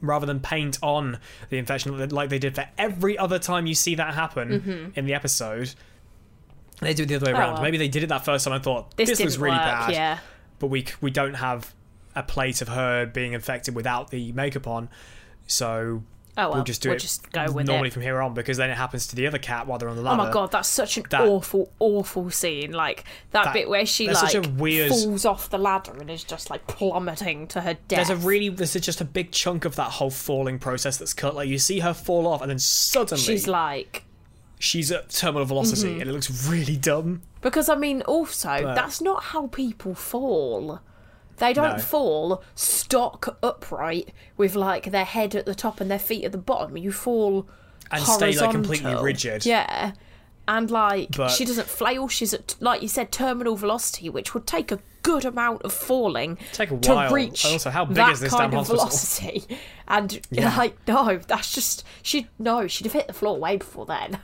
[0.00, 1.20] Rather than paint on
[1.50, 5.14] the infection like they did for every other time you see that happen in the
[5.14, 5.72] episode,
[6.80, 7.36] they do it the other way Mm-hmm.
[7.40, 7.52] Oh, around.
[7.54, 7.62] well.
[7.62, 9.92] Maybe they did it that first time and thought This, this, was really work, bad
[9.92, 10.18] Yeah.
[10.58, 11.72] but we we don't have
[12.16, 14.88] a plate of her being infected without the makeup on,
[15.46, 16.02] so
[16.34, 17.92] Oh well, we'll just do we'll it just go with normally it.
[17.92, 20.02] from here on because then it happens to the other cat while they're on the
[20.02, 20.22] ladder.
[20.22, 22.72] Oh my god, that's such an That- awful, awful scene.
[22.72, 26.48] Like that, That- bit where she like weird- falls off the ladder and is just
[26.48, 28.08] like plummeting to her death.
[28.08, 31.34] There's a really there's just a big chunk of that whole falling process that's cut.
[31.34, 34.04] Like you see her fall off and then suddenly She's like
[34.58, 36.00] she's at terminal velocity Mm-hmm.
[36.00, 37.20] and it looks really dumb.
[37.42, 40.80] because I mean also But- that's not how people fall.
[41.38, 41.82] They don't No.
[41.82, 46.38] fall stock upright with like their head at the top and their feet at the
[46.38, 46.76] bottom.
[46.76, 47.48] You fall
[47.90, 49.44] And stay, like, completely rigid.
[49.46, 49.92] Yeah.
[50.48, 52.08] And like But- she doesn't flail.
[52.08, 56.38] She's at like you said, terminal velocity, which would take a good amount of falling
[56.52, 57.12] Take a to while.
[57.12, 58.86] reach Also, how big that is this kind damn of hospital?
[58.86, 59.58] velocity.
[59.88, 60.56] And Yeah.
[60.56, 64.18] like no, that's just she no, she'd have hit the floor way before then.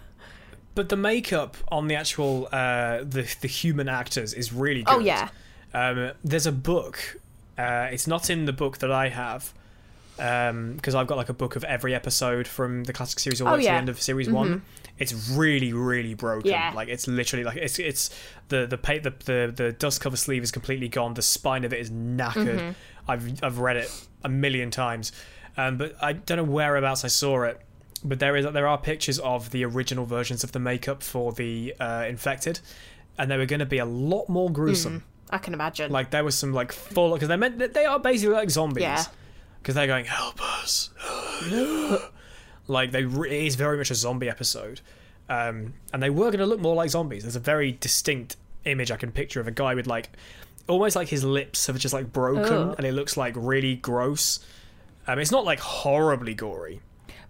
[0.74, 4.94] But the makeup on the actual uh, the the human actors is really good.
[4.94, 5.28] Oh yeah,
[5.74, 7.18] Um, there's a book.
[7.56, 9.52] Uh, it's not in the book that I have
[10.16, 13.52] because I've got like a book of every episode from the classic series all the
[13.52, 14.62] Oh, way to the end of series one.
[14.98, 16.50] It's really, really broken.
[16.50, 16.72] Yeah.
[16.74, 18.10] Like it's literally like it's it's
[18.48, 21.14] the the pa- the the, the dust cover sleeve is completely gone.
[21.14, 22.58] The spine of it is knackered.
[22.58, 22.70] Mm-hmm.
[23.10, 25.12] I've I've read it a million times,
[25.56, 27.60] um, but I don't know whereabouts I saw it.
[28.04, 31.74] But there is there are pictures of the original versions of the makeup for the
[31.78, 32.58] uh, infected,
[33.16, 35.04] and they were going to be a lot more gruesome.
[35.30, 35.90] I can imagine.
[35.90, 38.82] Like there was some like full because they meant they are basically like zombies.
[38.82, 39.04] Yeah.
[39.60, 40.90] Because they're going help us.
[42.68, 44.80] like they re- it is very much a zombie episode,
[45.28, 47.24] um, and they were going to look more like zombies.
[47.24, 50.10] There's a very distinct image I can picture of a guy with like
[50.68, 54.40] almost like his lips have just like broken, and it looks like really gross.
[55.06, 56.80] Um, it's not like horribly gory.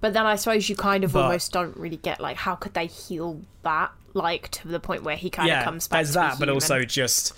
[0.00, 2.74] But then I suppose you kind of But- almost don't really get like how could
[2.74, 6.14] they heal that like to the point where he kind yeah, of comes back there's
[6.14, 7.32] that, but also just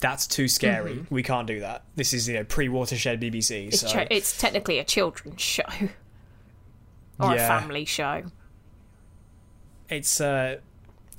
[0.00, 0.94] that's too scary.
[0.96, 1.14] Mm-hmm.
[1.14, 1.82] We can't do that.
[1.96, 3.68] This is you know pre-watershed BBC.
[3.68, 5.62] it's, so it's technically a children's show
[7.20, 7.44] or Yeah.
[7.44, 8.22] a family show.
[9.88, 10.58] it's uh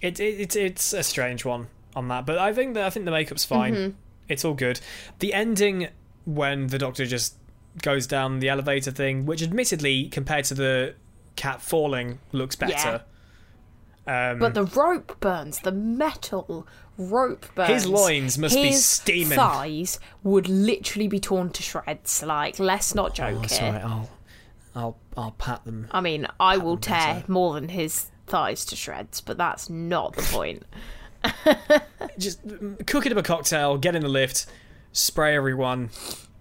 [0.02, 3.06] it, it it's it's a strange one on that but i think that i think
[3.06, 3.96] the makeup's fine Mm-hmm.
[4.28, 4.80] it's all good
[5.20, 5.88] the ending
[6.26, 7.36] when the doctor just
[7.82, 10.96] goes down the elevator thing which admittedly compared to the
[11.36, 13.04] cat falling looks better
[14.08, 16.68] um But the rope burns, the metal
[17.00, 17.70] rope burns.
[17.70, 19.30] His loins must be steaming.
[19.30, 22.22] His thighs would literally be torn to shreds.
[22.22, 23.72] Like, let's not joke oh, here.
[23.72, 24.10] right i'll
[24.76, 27.32] i'll i'll pat them I mean, I will tear better.
[27.32, 30.64] more than his thighs to shreds, but that's not the point.
[32.18, 34.45] just mm, cook it up a cocktail get in the lift
[34.93, 35.89] spray everyone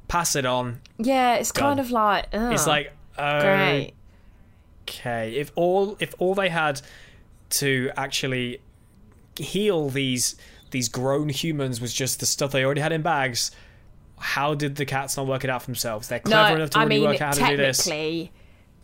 [0.07, 3.95] pass it on Yeah, it's kind of like ugh, it's like oh, great.
[4.89, 6.81] okay if all if all they had
[7.51, 8.61] to actually
[9.39, 10.37] heal these
[10.71, 13.51] these grown humans was just the stuff they already had in bags
[14.19, 16.79] how did the cats not work it out for themselves they're clever no, enough to
[16.79, 18.33] I mean work out how to do this technically,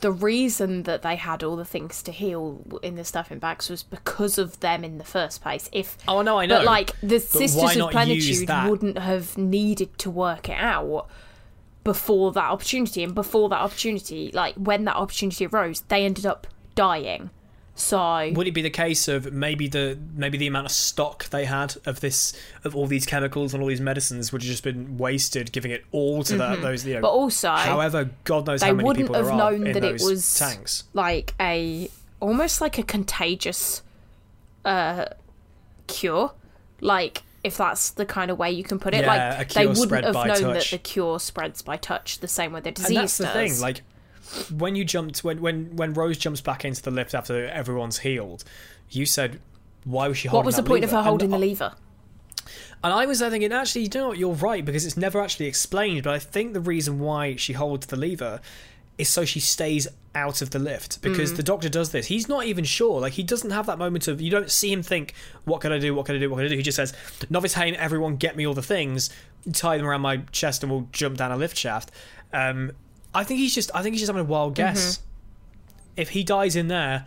[0.01, 3.71] the reason that they had all the things to heal in the stuff in bags
[3.71, 5.71] was because of them in the first place.
[5.73, 6.59] If Oh, no, I know.
[6.59, 11.09] but like the why Sisters of Plenitude wouldn't have needed to work it out
[11.85, 16.47] before that opportunity, and before that opportunity, like when that opportunity arose, they ended up
[16.75, 17.31] dying.
[17.77, 21.45] So would it be the case of maybe the maybe the amount of stock they
[21.45, 24.97] had of this of all these chemicals and all these medicines would have just been
[24.97, 27.03] wasted giving it all to that those you know Mm-hmm.
[27.03, 30.01] But also, however god knows they how many wouldn't people have there known that it
[30.03, 33.83] was tanks like a almost like a contagious
[34.65, 35.07] uh
[35.89, 36.33] cure
[36.81, 39.67] like if that's the kind of way you can put it Yeah, a like they
[39.67, 40.41] wouldn't have known touch.
[40.43, 43.33] that the cure spreads by touch the same way the disease and that's the does
[43.35, 43.83] thing like
[44.57, 48.45] when you jumped when when when rose jumps back into the lift after everyone's healed
[48.91, 49.41] you said
[49.85, 50.97] why was she holding what was the point of lever?
[50.97, 51.75] her And holding the lever
[52.83, 55.47] And I was there thinking, actually, you know what, you're right, because it's never actually
[55.47, 58.41] explained, but I think the reason why she holds the lever
[58.99, 61.37] is so she stays out of the lift because Mm.
[61.37, 62.07] the doctor does this.
[62.07, 63.01] He's not even sure.
[63.01, 65.15] Like he doesn't have that moment of you don't see him think,
[65.45, 65.95] "What can I do?
[65.95, 66.29] What can I do?
[66.31, 66.93] What can I do?" He just says,
[67.31, 69.11] "Novice Hame, everyone, get me all the things,
[69.53, 71.91] tie them around my chest, and we'll jump down a lift shaft."
[72.33, 72.73] Um,
[73.15, 73.71] I think he's just.
[73.75, 75.01] I think he's just having a wild guess.
[75.97, 77.07] If he dies in there,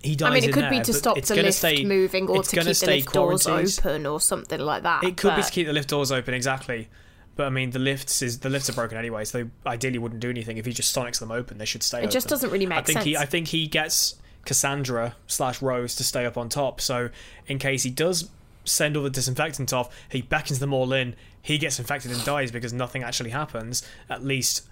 [0.00, 0.26] he dies.
[0.26, 0.32] Mm-hmm.
[0.32, 2.64] I mean, it could there, be to stop the lift stay- moving or to keep
[2.64, 5.04] the lift doors open or something like that.
[5.04, 6.88] It could be to keep the lift doors open, exactly.
[7.34, 10.20] But I mean, the lifts is the lifts are broken anyway, so they ideally wouldn't
[10.20, 10.56] do anything.
[10.56, 12.02] If he just sonics them open, they should stay.
[12.02, 13.16] It just doesn't really make I think He.
[13.16, 16.80] I think he gets Cassandra slash Rose to stay up on top.
[16.80, 17.10] So
[17.46, 18.30] in case he does
[18.64, 21.14] send all the disinfectant off, he beckons them all in.
[21.42, 23.86] He gets infected and dies because nothing actually happens.
[24.08, 24.66] At least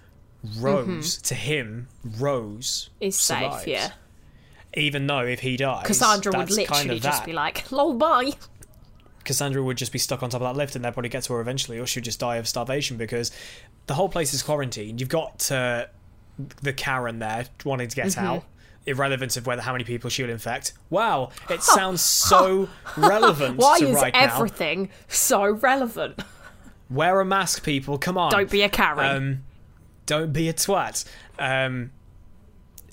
[0.57, 1.87] Rose to him,
[2.19, 3.03] Rose Mm-hmm.
[3.05, 3.91] is safe, yeah.
[4.73, 7.25] Even though if he dies, Cassandra would literally kind of just that.
[7.25, 8.31] be like, lol, bye.
[9.23, 11.33] Cassandra would just be stuck on top of that lift and they'd probably get to
[11.33, 13.31] her eventually, or she'd just die of starvation because
[13.87, 14.99] the whole place is quarantined.
[14.99, 15.85] You've got uh,
[16.61, 18.25] the Karen there wanting to get Mm-hmm.
[18.25, 18.43] out,
[18.85, 20.73] irrelevant of whether how many people she would infect.
[20.91, 24.19] Wow, it sounds so relevant Why to is right now.
[24.35, 26.19] everything so relevant?
[26.89, 27.97] Wear a mask, people.
[27.97, 28.29] Come on.
[28.29, 29.15] Don't be a Karen.
[29.17, 29.43] Um,
[30.05, 31.05] don't be a twat.
[31.39, 31.91] Um,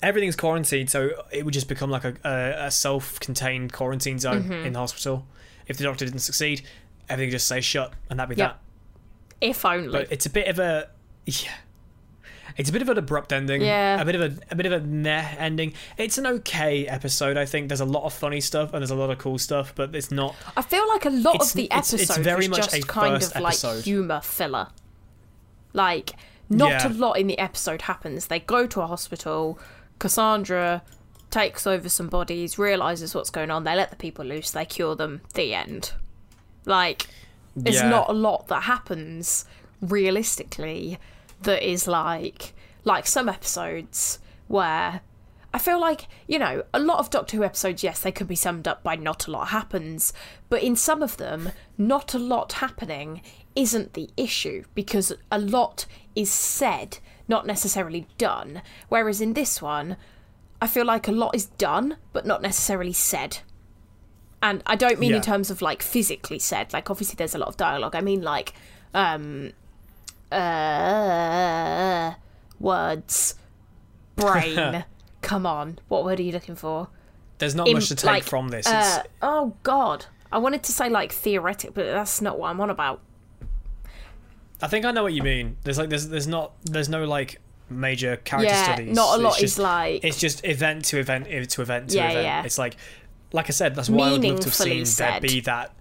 [0.01, 4.65] everything's quarantined, so it would just become like a, a, a self-contained quarantine zone Mm-hmm.
[4.67, 5.25] in the hospital.
[5.67, 6.61] If the doctor didn't succeed,
[7.09, 8.51] everything would just stays shut, and that'd be Yep.
[8.51, 8.59] that.
[9.41, 9.91] if only.
[9.91, 10.89] But it's a bit of a
[11.25, 11.51] yeah.
[12.55, 13.61] It's a bit of an abrupt ending.
[13.63, 13.99] Yeah.
[13.99, 15.73] A bit of a a bit of a meh ending.
[15.97, 17.67] It's an okay episode, I think.
[17.69, 20.11] There's a lot of funny stuff and there's a lot of cool stuff, but it's
[20.11, 22.69] not I feel like a lot It's- of the it's- episode it's very was much
[22.71, 23.83] just a kind of like episode.
[23.85, 24.67] humor filler.
[25.71, 26.11] Like,
[26.49, 26.87] not Yeah.
[26.87, 28.27] a lot in the episode happens.
[28.27, 29.59] They go to a hospital.
[29.99, 30.83] Cassandra
[31.31, 33.63] takes over some bodies, realizes what's going on.
[33.63, 34.51] They let the people loose.
[34.51, 35.21] They cure them.
[35.33, 35.93] The end.
[36.65, 37.07] Like,
[37.55, 37.89] there's Yeah.
[37.89, 39.45] not a lot that happens
[39.81, 40.97] realistically
[41.41, 42.53] that is like
[42.85, 44.99] like some episodes where
[45.53, 48.35] I feel like, you know, a lot of Doctor Who episodes, yes, they could be
[48.35, 50.11] summed up by not a lot happens,
[50.49, 53.21] but in some of them, not a lot happening
[53.55, 55.85] isn't the issue because a lot
[56.15, 58.61] is said, not necessarily done.
[58.89, 59.97] Whereas in this one,
[60.61, 63.39] I feel like a lot is done, but not necessarily said.
[64.41, 65.17] And I don't mean Yeah.
[65.17, 67.95] in terms of like physically said, like obviously there's a lot of dialogue.
[67.95, 68.53] I mean like,
[68.93, 69.51] um,
[70.31, 72.13] uh,
[72.59, 73.35] words,
[74.15, 74.85] brain.
[75.21, 76.89] Come on, what word are you looking for?
[77.39, 78.65] there's not Im- much to take like, from this.
[78.67, 82.69] uh, oh God, I wanted to say like theoretic, but that's not what I'm on
[82.69, 83.01] about.
[84.63, 85.57] I think I know what you mean.
[85.63, 87.39] There's like there's there's not there's no like
[87.69, 88.95] major character Yeah, studies.
[88.95, 92.09] not a It's lot is like- it's just event to event to event to Yeah,
[92.09, 92.25] event.
[92.25, 92.43] yeah.
[92.45, 92.75] It's like
[93.31, 95.73] like I said, that's why I would love to have seen there be that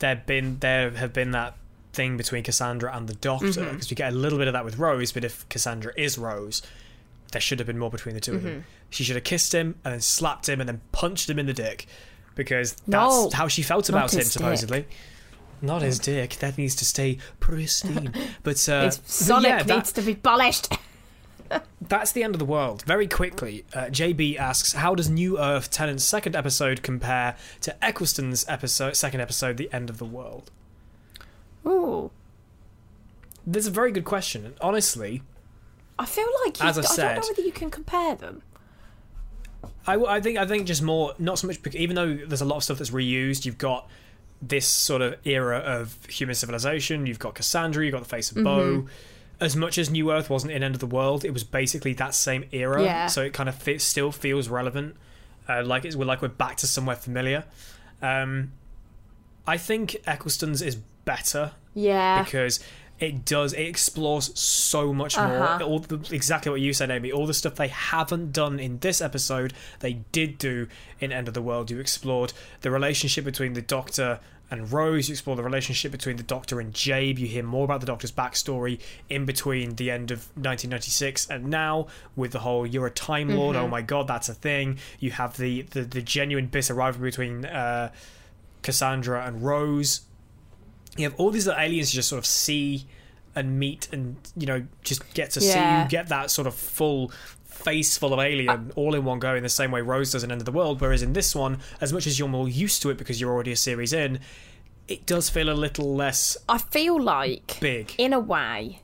[0.00, 1.54] there been there have been that
[1.92, 3.70] thing between Cassandra and the Doctor Mm-hmm.
[3.72, 5.12] because we get a little bit of that with Rose.
[5.12, 6.62] But if Cassandra is Rose,
[7.32, 8.46] there should have been more between the 2 of Mm-hmm.
[8.48, 8.64] them.
[8.90, 11.52] She should have kissed him and then slapped him and then punched him in the
[11.52, 11.86] dick
[12.36, 14.80] because that's No, how she felt about him supposedly.
[14.82, 14.90] dick.
[15.60, 16.36] Not his dick.
[16.36, 18.12] That needs to stay pristine.
[18.42, 20.72] But uh, but Sonic yeah, that- needs to be polished.
[21.80, 22.82] that's the end of the world.
[22.82, 28.44] Very quickly, uh, JB asks, "How does New Earth Tennant's second episode compare to Eccleston's
[28.48, 30.50] episode, second episode, The End of the World?"
[31.66, 32.10] Ooh,
[33.46, 34.44] That's a very good question.
[34.46, 35.22] And honestly,
[35.98, 38.42] I feel like you, As I I, don't said- know whether you can compare them.
[39.86, 42.56] I, I think I think just more not so much even though there's a lot
[42.58, 43.44] of stuff that's reused.
[43.44, 43.88] You've got
[44.40, 47.06] this sort of era of human civilization.
[47.06, 47.84] You've got Cassandra.
[47.84, 48.86] You've got the face of Boe.
[49.40, 52.14] As much as New Earth wasn't in End of the World, it was basically that
[52.14, 52.82] same era.
[52.82, 53.06] Yeah.
[53.06, 54.96] So it kind of fit, still feels relevant.
[55.48, 57.44] Uh, like it's we're like we're back to somewhere familiar.
[58.02, 58.52] Um,
[59.46, 62.60] I think Eccleston's is better Yeah, because
[63.00, 65.58] it does it explores so much Uh-huh.
[65.58, 68.78] more all the, exactly what you said amy all the stuff they haven't done in
[68.80, 70.66] this episode they did do
[71.00, 72.32] in end of the world you explored
[72.62, 74.18] the relationship between the doctor
[74.50, 77.20] and Rose, you explore the relationship between the Doctor and Jabe.
[77.20, 78.80] You hear more about the Doctor's backstory
[79.10, 81.86] in between the end of 1996 and now,
[82.16, 83.66] with the whole "you're a Time Lord." Mm-hmm.
[83.66, 84.78] Oh my God, that's a thing.
[85.00, 87.92] You have the the, the genuine bitter rivalry between uh,
[88.62, 90.00] Cassandra and Rose
[90.98, 92.86] you have all these little aliens you just sort of see
[93.34, 97.10] and meet and you know just get to see you get that sort of full
[97.44, 100.22] face full of alien uh, all in one go in the same way Rose does
[100.24, 102.82] in End of the World whereas in this one as much as you're more used
[102.82, 104.20] to it because you're already a series in
[104.88, 108.80] it does feel a little less I feel like big in a way,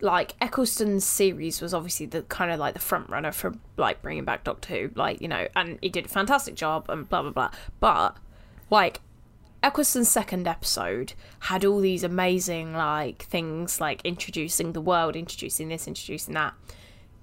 [0.00, 4.24] like Eccleston's series was obviously the kind of like the front runner for like bringing
[4.24, 7.30] back Doctor Who, like you know, and he did a fantastic job and blah blah
[7.30, 7.50] blah.
[7.80, 8.18] But
[8.70, 9.00] like
[9.64, 15.88] Eccleston's second episode had all these amazing like things like introducing the world, introducing this,
[15.88, 16.52] introducing that.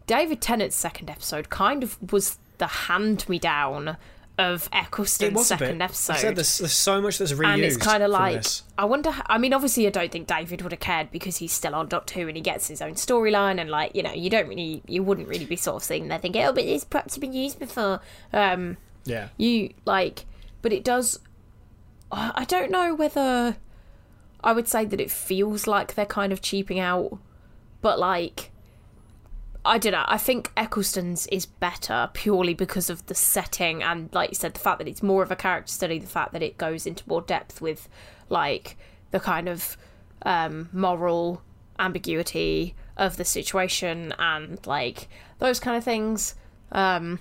[0.07, 3.95] David Tennant's second episode kind of was the hand me down
[4.37, 6.13] of Eccleston's It was a second episode.
[6.13, 7.53] I said there's, there's so much that's reused.
[7.53, 8.43] and it's kind of like.
[8.77, 9.11] I wonder.
[9.27, 12.19] I mean, obviously, I don't think David would have cared because he's still on Doctor
[12.19, 15.03] Who and he gets his own storyline, and like you know, you don't really, you
[15.03, 18.01] wouldn't really be sort of seeing there thinking, oh, but it's perhaps been used before.
[18.33, 19.29] Um, yeah.
[19.37, 20.25] you like,
[20.61, 21.19] but it does.
[22.11, 23.55] I don't know whether
[24.43, 27.17] I would say that it feels like they're kind of cheaping out,
[27.81, 28.51] but like.
[29.63, 30.05] I don't know.
[30.07, 34.59] I think Eccleston's is better purely because of the setting and, like you said, the
[34.59, 37.21] fact that it's more of a character study, the fact that it goes into more
[37.21, 37.87] depth with,
[38.27, 38.75] like,
[39.11, 39.77] the kind of
[40.23, 41.43] um, moral
[41.77, 45.07] ambiguity of the situation and, like,
[45.37, 46.33] those kind of things.
[46.71, 47.19] Um,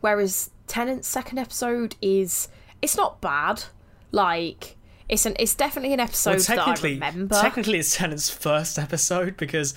[0.00, 2.48] whereas Tennant's second episode is
[2.82, 3.62] it's not bad.
[4.12, 4.76] Like
[5.08, 7.40] it's an it's definitely an episode Well, that I technically, remember.
[7.40, 9.74] technically, it's Tennant's first episode because,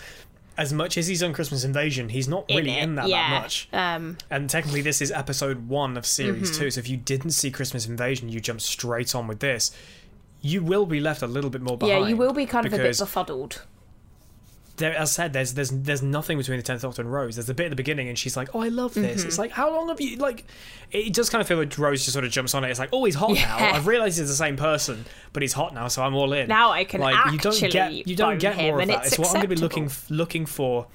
[0.58, 3.30] as much as he's on Christmas Invasion, he's not really it, in that yeah.
[3.32, 3.68] that much.
[3.74, 6.60] Um, And technically, this is episode one of series Mm-hmm.
[6.62, 6.72] two.
[6.72, 9.72] So if you didn't see Christmas Invasion, you jump straight on with this.
[10.42, 12.04] You will be left a little bit more behind.
[12.04, 13.64] yeah, you will be kind of a bit befuddled.
[14.78, 17.36] There, as I said, there's there's there's nothing between the tenth Doctor and Rose.
[17.36, 19.28] There's a bit at the beginning, and she's like, "Oh, I love this." Mm-hmm.
[19.28, 20.46] It's like, how long have you like?
[20.92, 22.70] It does kind of feel like Rose just sort of jumps on it.
[22.70, 25.74] It's like, "Oh, he's hot now." I've realised he's the same person, but he's hot
[25.74, 26.48] now, so I'm all in.
[26.48, 29.06] Now I can like you don't get you don't get more of that.
[29.06, 30.88] it's It's what I'm going to be looking looking for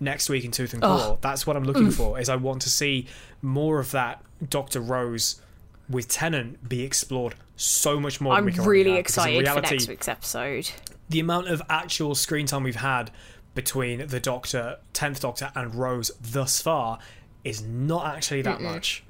[0.00, 1.18] next week in Tooth and Claw.
[1.20, 2.18] That's what I'm looking for.
[2.18, 3.06] Is I want to see
[3.42, 5.40] more of that Doctor Rose
[5.88, 8.34] with Tennant be explored so much more.
[8.34, 10.70] I'm really have, because in excited for next week's episode.
[11.08, 13.10] The amount of actual screen time we've had
[13.54, 16.98] between the Doctor, Tenth Doctor, and Rose thus far
[17.44, 19.04] is not actually that much.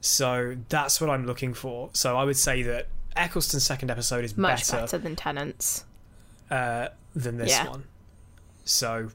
[0.00, 1.90] So that's what I'm looking for.
[1.92, 5.84] So I would say that Eccleston's second episode is Much better, better, than Tennant's.
[6.50, 7.68] Uh, than this Yeah.
[7.68, 7.84] one.
[8.64, 9.08] So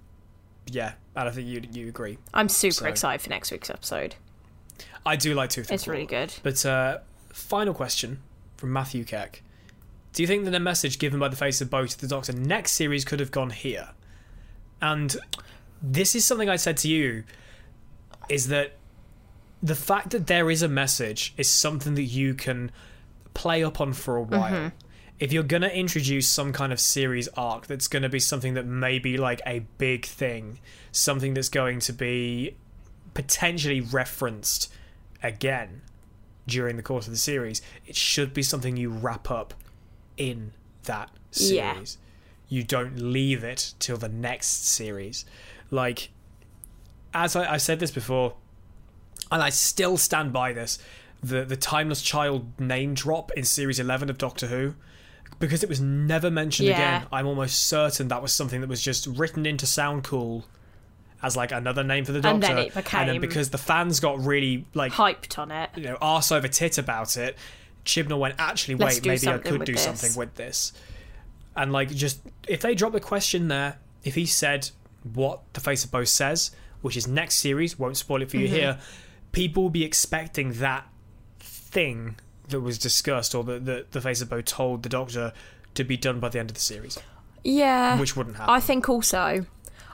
[0.67, 2.17] yeah, I don't think you you agree.
[2.34, 4.15] I'm super So- excited for next week's episode.
[5.05, 6.34] I do like Tooth It's really good.
[6.43, 6.99] But uh,
[7.32, 8.21] final question
[8.57, 9.41] from Matthew Keck.
[10.14, 12.34] Do you think that the message given by the face of Boe to the Doctor
[12.34, 13.89] next series could have gone here?
[14.80, 15.18] And
[15.82, 17.24] this is something I said to you
[18.30, 18.74] is that
[19.61, 22.72] the fact that there is a message is something that you can
[23.34, 24.39] play up on for a mm-hmm.
[24.39, 24.72] while.
[25.20, 28.53] If you're going to introduce some kind of series arc that's going to be something
[28.53, 30.59] that may be like a big thing,
[30.91, 32.55] something that's going to be
[33.14, 34.72] potentially referenced
[35.24, 35.82] again
[36.45, 39.53] during the course of the series, it should be something you wrap up
[40.18, 40.53] in
[40.84, 41.74] that Yeah.
[41.74, 41.97] series.
[42.49, 45.26] You don't leave it till the next series.
[45.72, 46.09] Like,
[47.14, 48.36] as I, I said this before,
[49.32, 50.78] and I still stand by this,
[51.24, 54.76] the the timeless child name drop in series eleven of Doctor Who.
[55.39, 56.97] Because it was never mentioned Yeah.
[56.99, 60.45] again, I'm almost certain that was something that was just written into Sound Cool
[61.24, 62.34] as like another name for the Doctor.
[62.36, 65.72] And then it and then because the fans got really like Hyped on it.
[65.76, 67.36] you know, arse over tit about it,
[67.86, 70.73] Chibnall went, actually, Let's wait, maybe I could do this." something with this.
[71.55, 74.69] And, like, just, if they drop the question there, if he said
[75.13, 78.45] what the face of Boe says, which is next series, won't spoil it for you
[78.47, 78.55] Mm-hmm.
[78.55, 78.79] here,
[79.31, 80.88] people will be expecting that
[81.39, 82.15] thing
[82.49, 85.34] that was discussed or that the, the face of Boe told the Doctor
[85.76, 86.97] to be done by the end of the series,
[87.43, 87.99] Yeah.
[87.99, 88.53] which wouldn't happen.
[88.53, 89.45] I think also,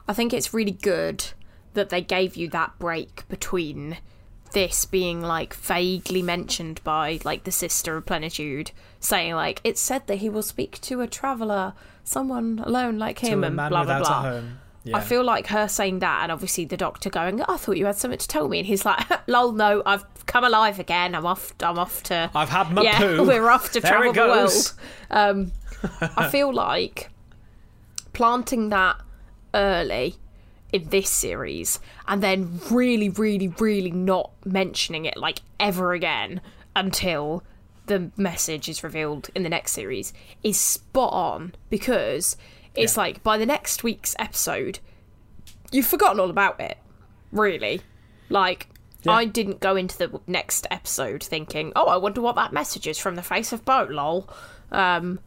[0.08, 1.26] I think it's really good
[1.74, 3.98] that they gave you that break between
[4.52, 10.06] this being like vaguely mentioned by like the sister of plenitude saying like it's said
[10.08, 11.74] that he will speak to a traveler
[12.04, 14.60] someone alone like him and blah blah blah home.
[14.94, 17.98] I feel like her saying that, and obviously the doctor going, "I thought you had
[17.98, 21.16] something to tell me," and he's like, "Lol, no, I've come alive again.
[21.16, 21.54] I'm off.
[21.62, 22.32] I'm off to.
[22.34, 23.24] I've had my yeah, poo.
[23.28, 24.74] we're off to There travel the world."
[25.12, 25.52] Um,
[26.18, 27.12] I feel like
[28.14, 28.98] planting that
[29.54, 30.16] early
[30.72, 36.42] in this series and then really, really, really not mentioning it like ever again
[36.76, 37.44] until
[37.88, 40.14] the message is revealed in the next series
[40.44, 42.38] is spot on because
[42.76, 43.02] it's Yeah.
[43.04, 44.80] like by the next week's episode,
[45.72, 46.78] you've forgotten all about it.
[47.32, 47.82] Really.
[48.30, 48.68] Like,
[49.08, 53.00] I didn't go into the next episode thinking, oh, I wonder what that message is
[53.00, 54.30] from the face of Boe, lol.
[54.72, 55.20] Um,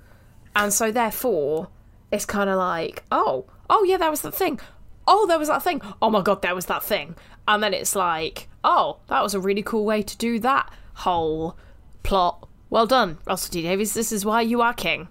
[0.54, 1.68] and so therefore,
[2.12, 4.60] it's kind of like, oh, oh yeah, that was the thing.
[5.06, 5.80] Oh, there was that thing.
[6.00, 7.16] Oh my god, there was that thing.
[7.48, 11.56] And then it's like, oh, that was a really cool way to do that whole
[12.02, 12.48] plot.
[12.70, 13.94] Well done, Russell T Davies.
[13.94, 15.08] This is why you are king.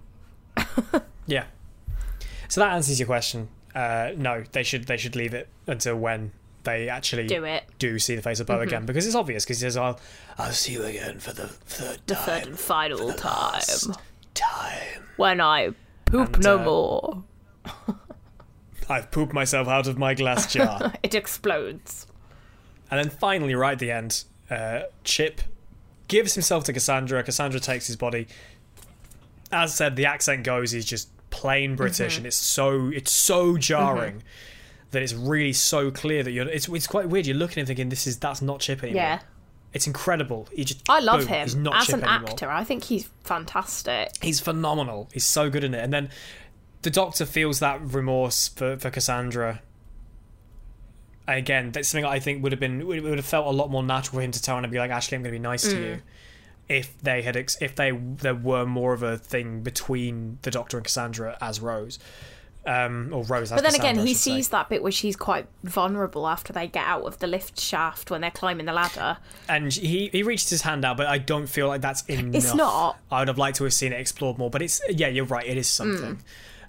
[1.26, 1.44] Yeah.
[2.48, 3.48] So that answers your question.
[3.74, 6.32] Uh, no, they should they should leave it until when
[6.64, 7.62] they actually Do it.
[7.78, 9.98] do see the face of Boe again because it's obvious because he says, "I'll
[10.36, 13.62] I'll see you again for the third The time, third and final time.
[14.34, 15.02] time.
[15.16, 15.70] When I
[16.06, 17.24] poop And, no uh, more.
[18.92, 22.06] I've pooped myself out of my glass jar." It explodes.
[22.90, 25.40] And then finally, right at the end, uh, Chip
[26.08, 27.22] gives himself to Cassandra.
[27.22, 28.26] Cassandra takes his body.
[29.50, 32.18] As I said, the accent goes is just plain British, Mm-hmm.
[32.20, 34.22] and it's so it's so jarring
[34.90, 36.48] that it's really so clear that you're.
[36.48, 37.26] It's it's quite weird.
[37.26, 39.02] You're looking at him thinking this is that's not Chip anymore.
[39.02, 39.20] Yeah.
[39.74, 40.48] It's incredible.
[40.52, 42.30] He just I love boom, him He's not as Chip an anymore.
[42.30, 42.50] actor.
[42.50, 44.10] I think he's fantastic.
[44.22, 45.08] He's phenomenal.
[45.14, 45.82] He's so good in it.
[45.82, 46.10] And then
[46.82, 49.60] the Doctor feels that remorse for, for Cassandra.
[51.26, 53.70] And again, that's something I think would have been would would have felt a lot
[53.70, 55.42] more natural for him to tell her and be like, "Actually, I'm going to be
[55.42, 55.84] nice to Mm.
[55.84, 56.02] you."
[56.68, 60.76] If they had, ex- if they there were more of a thing between the Doctor
[60.78, 61.98] and Cassandra as Rose,
[62.66, 63.52] um, or Rose.
[63.52, 64.30] As But then Cassandra, again, he should say.
[64.36, 68.10] sees that bit where she's quite vulnerable after they get out of the lift shaft
[68.10, 69.18] when they're climbing the ladder.
[69.48, 72.34] and he he reached his hand out, but I don't feel like that's enough.
[72.34, 72.98] It's not.
[73.12, 75.46] I would have liked to have seen it explored more, but it's yeah, you're right,
[75.46, 76.20] it is something.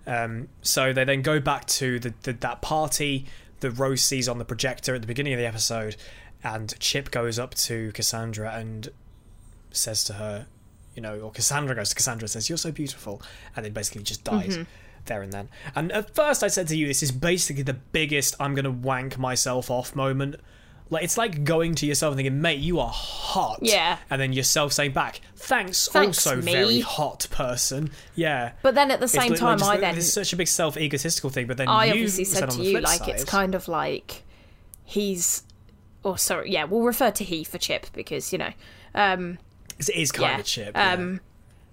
[0.06, 3.26] Um, so they then go back to the, the that party
[3.62, 5.96] that Rose sees on the projector at the beginning of the episode,
[6.44, 8.90] and Chip goes up to Cassandra and
[9.72, 10.48] says to her,
[10.96, 13.22] you know, or Cassandra goes to Cassandra and says, "You're so beautiful,"
[13.56, 14.58] and then basically just dies.
[15.06, 15.50] There and then.
[15.76, 18.72] And at first, I said to you, this is basically the biggest I'm going to
[18.72, 20.38] wank myself off moment.
[20.90, 23.60] Like, it's like going to yourself and thinking, mate, you are hot.
[23.62, 23.98] Yeah.
[24.10, 27.92] And then yourself saying back, thanks, Thanks, also me." very hot person.
[28.16, 28.52] Yeah.
[28.62, 30.78] But then at the same li- time, just I then It's such a big self
[30.78, 33.68] egotistical thing, but then I you obviously said on to you like it's kind of
[33.68, 34.24] like
[34.84, 35.44] he's,
[36.04, 38.52] or sorry, yeah, we'll refer to he for Chip because you know,
[38.94, 39.40] um,
[39.80, 40.72] it is kind yeah, of chip.
[40.76, 40.94] yeah.
[40.94, 41.22] um,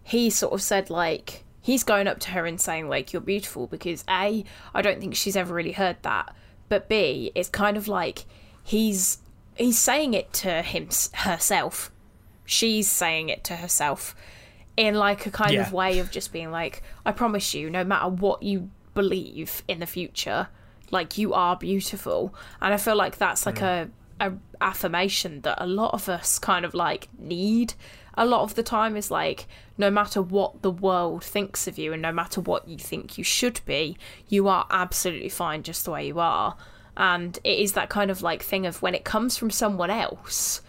[0.03, 3.67] he sort of said like he's going up to her and saying like you're beautiful
[3.67, 6.35] because a I don't think she's ever really heard that,
[6.69, 8.25] but b it's kind of like
[8.71, 9.19] he's
[9.57, 11.91] he's saying it to him herself,
[12.45, 14.15] she's saying it to herself
[14.77, 18.09] in like a kind of way of just being like I promise you no matter
[18.09, 20.49] what you believe in the future
[20.93, 22.35] like you are beautiful.
[22.61, 23.89] And I feel like that's like mm.
[23.89, 23.91] a
[24.21, 27.73] a affirmation that a lot of us kind of like need
[28.15, 29.47] a lot of the time is like
[29.79, 33.25] no matter what the world thinks of you and no matter what you think you
[33.25, 33.97] should be
[34.29, 36.55] you are absolutely fine just the way you are
[36.97, 40.63] and it is that kind of like thing of when it comes from someone else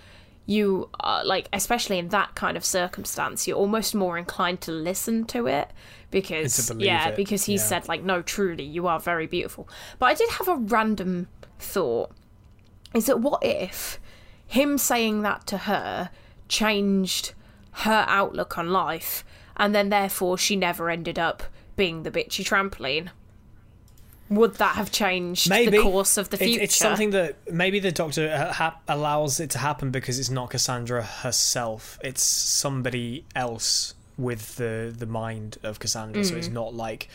[0.45, 5.23] you are like especially in that kind of circumstance you're almost more inclined to listen
[5.23, 5.69] to it
[6.09, 7.59] because to yeah it, because he yeah.
[7.59, 9.67] said like no truly you are very beautiful
[9.99, 11.27] but i did have a random
[11.59, 12.11] thought
[12.93, 13.99] is that what if
[14.45, 16.09] him saying that to her
[16.49, 17.33] changed
[17.71, 19.23] her outlook on life
[19.55, 21.43] and then therefore she never ended up
[21.75, 23.09] being the bitchy trampoline
[24.31, 27.79] would that have changed maybe the course of the It- future it's something that maybe
[27.79, 31.99] the doctor uh, ha- allows it to happen because it's not Cassandra herself.
[32.03, 36.23] It's somebody else with the the mind of Cassandra.
[36.23, 36.53] So it's Mm.
[36.53, 37.09] not like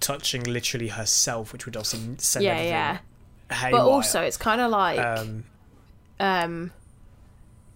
[0.00, 2.98] touching literally herself, which would obviously send yeah everything yeah
[3.50, 3.72] haywire.
[3.80, 5.44] but also it's kind of like um,
[6.20, 6.72] um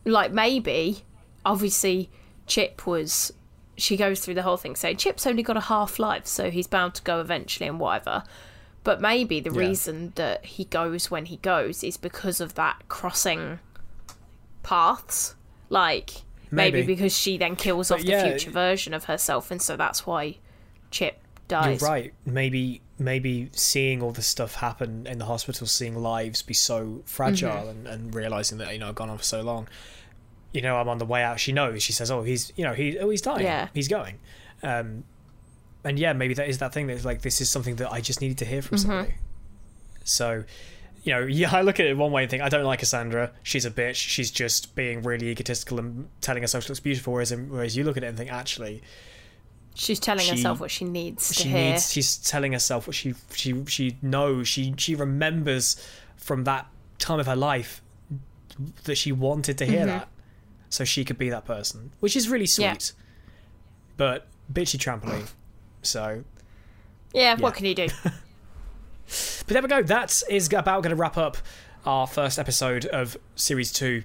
[0.05, 1.03] like maybe
[1.47, 2.11] obviously
[2.47, 3.33] chip was
[3.77, 6.67] she goes through the whole thing saying chip's only got a half life so he's
[6.67, 8.25] bound to go eventually and whatever
[8.85, 9.59] but maybe the Yeah.
[9.59, 13.59] reason that he goes when he goes is because of that crossing
[14.63, 15.35] paths
[15.69, 16.95] like maybe, Maybe.
[16.95, 20.37] because she then kills off the future version of herself and so that's why
[20.91, 21.81] chip dies.
[21.81, 22.15] You're right.
[22.27, 27.51] Maybe maybe seeing all this stuff happen in the hospital, seeing lives be so fragile,
[27.51, 27.69] Mm-hmm.
[27.69, 29.69] and, and realizing that you know I've gone on for so long.
[30.53, 31.39] You know, I'm on the way out.
[31.39, 31.83] She knows.
[31.83, 33.43] She says, "Oh, he's you know he oh he's dying.
[33.45, 33.69] Yeah.
[33.73, 34.19] he's going."
[34.63, 35.05] Um,
[35.85, 38.21] and yeah, maybe that is that thing that's like this is something that I just
[38.21, 38.89] needed to hear from Mm-hmm.
[38.91, 39.15] somebody.
[40.05, 40.45] So.
[41.03, 43.31] You know, yeah, I look at it one way and think I don't like Cassandra.
[43.43, 43.95] She's a bitch.
[43.95, 47.15] She's just being really egotistical and telling herself she looks beautiful.
[47.15, 48.83] Whereas, whereas you look at it and think, actually,
[49.75, 52.95] she's telling she- herself what she needs to she hear needs she's telling herself what
[52.95, 55.83] she she she knows she she remembers
[56.19, 56.67] from that
[56.99, 57.81] time of her life
[58.85, 59.73] that she wanted to Mm-hmm.
[59.73, 60.09] hear that
[60.69, 62.77] so she could be that person which is really sweet Yeah.
[63.97, 65.29] but bitchy trampoline
[65.83, 66.25] so
[67.13, 71.17] yeah what can you do but there we go that is about going to wrap
[71.17, 71.37] up
[71.87, 74.03] our first episode of series 2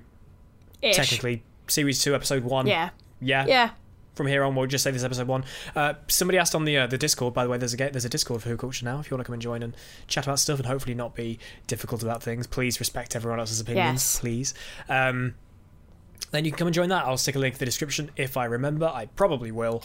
[0.82, 0.96] Ish.
[0.96, 2.90] technically series 2 episode 1 yeah
[3.22, 3.70] yeah yeah
[4.16, 5.44] from here on, we'll just say this episode one.
[5.76, 7.58] Uh, somebody asked on the uh, the Discord, by the way.
[7.58, 9.00] There's a there's a Discord for Who Culture now.
[9.00, 9.76] If you want to come and join and
[10.08, 11.38] chat about stuff and hopefully not be
[11.68, 14.20] difficult about things, please respect everyone else's opinions, Yes.
[14.20, 14.54] please.
[14.88, 15.36] Um,
[16.32, 17.06] then you can come and join that.
[17.06, 18.86] I'll stick a link in the description if I remember.
[18.88, 19.84] I probably will.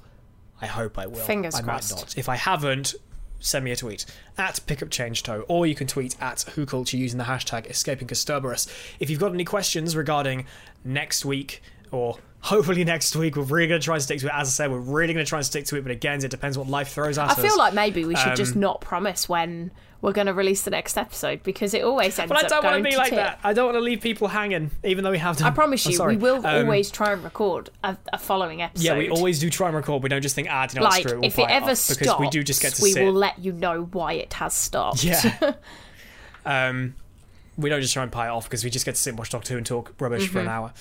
[0.63, 1.17] I hope I will.
[1.21, 1.93] Fingers I crossed.
[1.95, 2.19] might not.
[2.19, 2.95] If I haven't,
[3.39, 4.05] send me a tweet
[4.37, 8.69] at pickupchangetoe, or you can tweet at whoculture using the hashtag escaping Kasterborous.
[8.99, 10.47] If you've got any questions regarding
[10.85, 14.33] next week or hopefully next week, we're really going to try and stick to it.
[14.35, 16.31] As I said, we're really going to try and stick to it, but again, it
[16.31, 17.49] depends what life throws at us I us.
[17.49, 19.71] feel like maybe we should just Um, not promise when
[20.03, 22.39] we're going to release the next episode because it always ends up.
[22.39, 23.17] But I don't want to be like tip.
[23.19, 23.41] that.
[23.45, 25.45] I don't want to leave people hanging, even though we have to.
[25.45, 28.85] I promise you, we will Um, always try and record a, a following episode.
[28.85, 30.03] Yeah, we always do try and record.
[30.03, 31.21] We don't just think, ah, do you know like screw it.
[31.21, 33.05] We'll if it ever off, stops, because we do just get to we sit.
[33.05, 35.05] will let you know why it has stopped.
[35.05, 35.55] Yeah.
[36.47, 36.95] um,
[37.57, 39.19] we don't just try and pie it off because we just get to sit and
[39.19, 40.55] watch Doctor Who and talk rubbish for an Mm-hmm.
[40.55, 40.73] hour.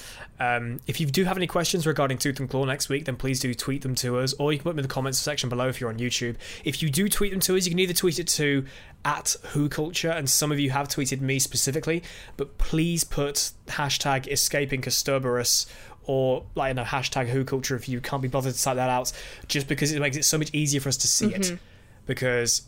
[0.58, 3.40] Um, if you do have any questions regarding Tooth and Claw next week, then please
[3.40, 5.68] do tweet them to us, or you can put them in the comments section below
[5.68, 6.36] if you're on YouTube.
[6.64, 8.66] If you do tweet them to us, you can either tweet it to
[9.04, 12.04] at Who Culture, and some of you have tweeted me specifically,
[12.38, 15.66] but please put hashtag escaping Kasterborous
[16.04, 18.90] or like you know hashtag Who Culture if you can't be bothered to type that
[18.90, 19.12] out,
[19.48, 21.54] just because it makes it so much easier for us to see Mm-hmm.
[21.56, 21.60] it.
[22.06, 22.64] Because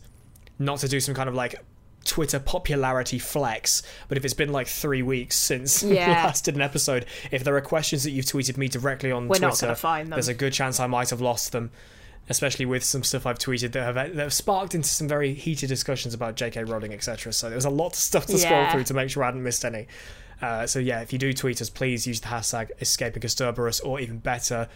[0.58, 1.56] not to do some kind of like
[2.04, 6.60] Twitter popularity flex, but if it's been like three weeks since we last did an
[6.60, 10.06] episode, if there are questions that you've tweeted me directly on We're Twitter, not find
[10.08, 10.16] them.
[10.16, 11.70] there's a good chance I might have lost them.
[12.28, 15.68] Especially with some stuff I've tweeted that have, that have sparked into some very heated
[15.68, 16.62] discussions about J.K.
[16.62, 17.32] Rowling, etc.
[17.32, 19.42] So there was a lot of stuff to scroll through to make sure I hadn't
[19.42, 19.88] missed any.
[20.40, 23.98] Uh, so yeah, if you do tweet us, please use the hashtag escaping Kasterborous, or
[23.98, 24.68] even better,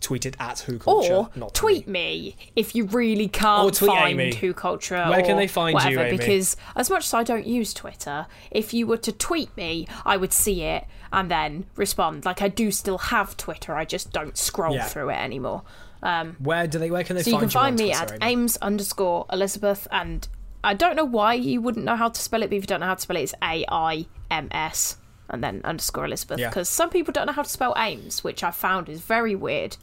[0.00, 1.14] tweet it at Who Culture.
[1.14, 1.90] Or not tweet me.
[1.90, 4.34] me if you really can't find Amy.
[4.34, 5.04] Who Culture.
[5.08, 6.18] Where can they find you, whatever, Amy?
[6.18, 10.16] Because as much as I don't use Twitter, if you were to tweet me, I
[10.16, 12.24] would see it and then respond.
[12.24, 14.84] Like I do still have Twitter, I just don't scroll Yeah.
[14.84, 15.62] through it anymore.
[16.02, 16.90] Um, where do they?
[16.90, 17.32] Where can they find you?
[17.32, 18.32] So you can find me Twitter, at Amy?
[18.32, 20.26] Ames underscore Elizabeth, and
[20.64, 22.80] I don't know why you wouldn't know how to spell it, but if you don't
[22.80, 24.96] know how to spell it, it's A I M S
[25.28, 26.38] and then underscore Elizabeth.
[26.38, 26.48] Yeah.
[26.48, 29.76] Because some people don't know how to spell Ames, which I found is very weird.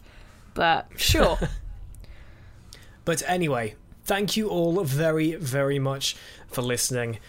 [0.58, 1.38] But sure.
[3.06, 6.18] But anyway, thank you all very, very much
[6.50, 7.20] for listening.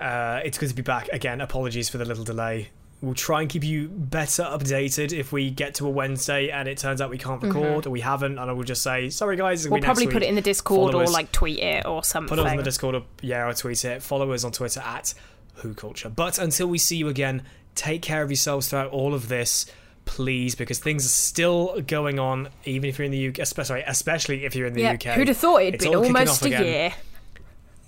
[0.00, 1.42] Uh, it's good to be back again.
[1.42, 2.70] Apologies for the little delay.
[3.02, 6.78] We'll try and keep you better updated if we get to a Wednesday and it
[6.78, 9.64] turns out we can't record or we haven't, and I will just say sorry, guys.
[9.64, 9.72] Mm-hmm.
[9.74, 12.02] we'll probably put week." it in the Discord Follow or us- like tweet it or
[12.02, 12.34] something.
[12.34, 14.02] put it on the Discord or yeah, or tweet it.
[14.02, 15.12] Follow us on Twitter at
[15.56, 16.08] Who Culture.
[16.08, 17.42] But until we see you again,
[17.74, 19.66] take care of yourselves throughout all of this,
[20.06, 23.40] please, because things are still going on, even if you're in the UK.
[23.40, 25.02] Especially, especially if you're in the yeah, UK.
[25.14, 26.64] who'd have thought it'd It's been almost a again.
[26.64, 26.94] year?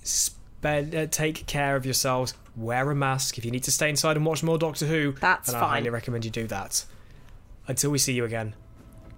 [0.03, 2.35] Spend, uh, take care of yourselves.
[2.57, 3.39] Wear a mask.
[3.39, 5.91] If you need to stay inside and watch more Doctor Who, That's then I highly
[5.91, 6.85] recommend you do that.
[7.67, 8.55] Until we see you again,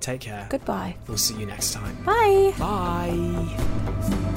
[0.01, 0.47] take care.
[0.51, 0.97] Goodbye.
[1.09, 1.97] We'll see you next time.
[2.05, 2.53] Bye.
[2.59, 4.37] Bye.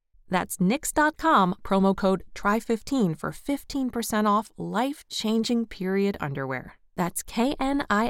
[0.31, 6.79] That's knix.com, promo code TRY15 for 15% off life changing period underwear.
[6.95, 8.01] That's knix.com.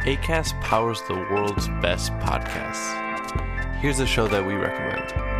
[0.00, 2.96] ACAST powers the world's best podcasts.
[3.80, 5.39] Here's a show that we recommend.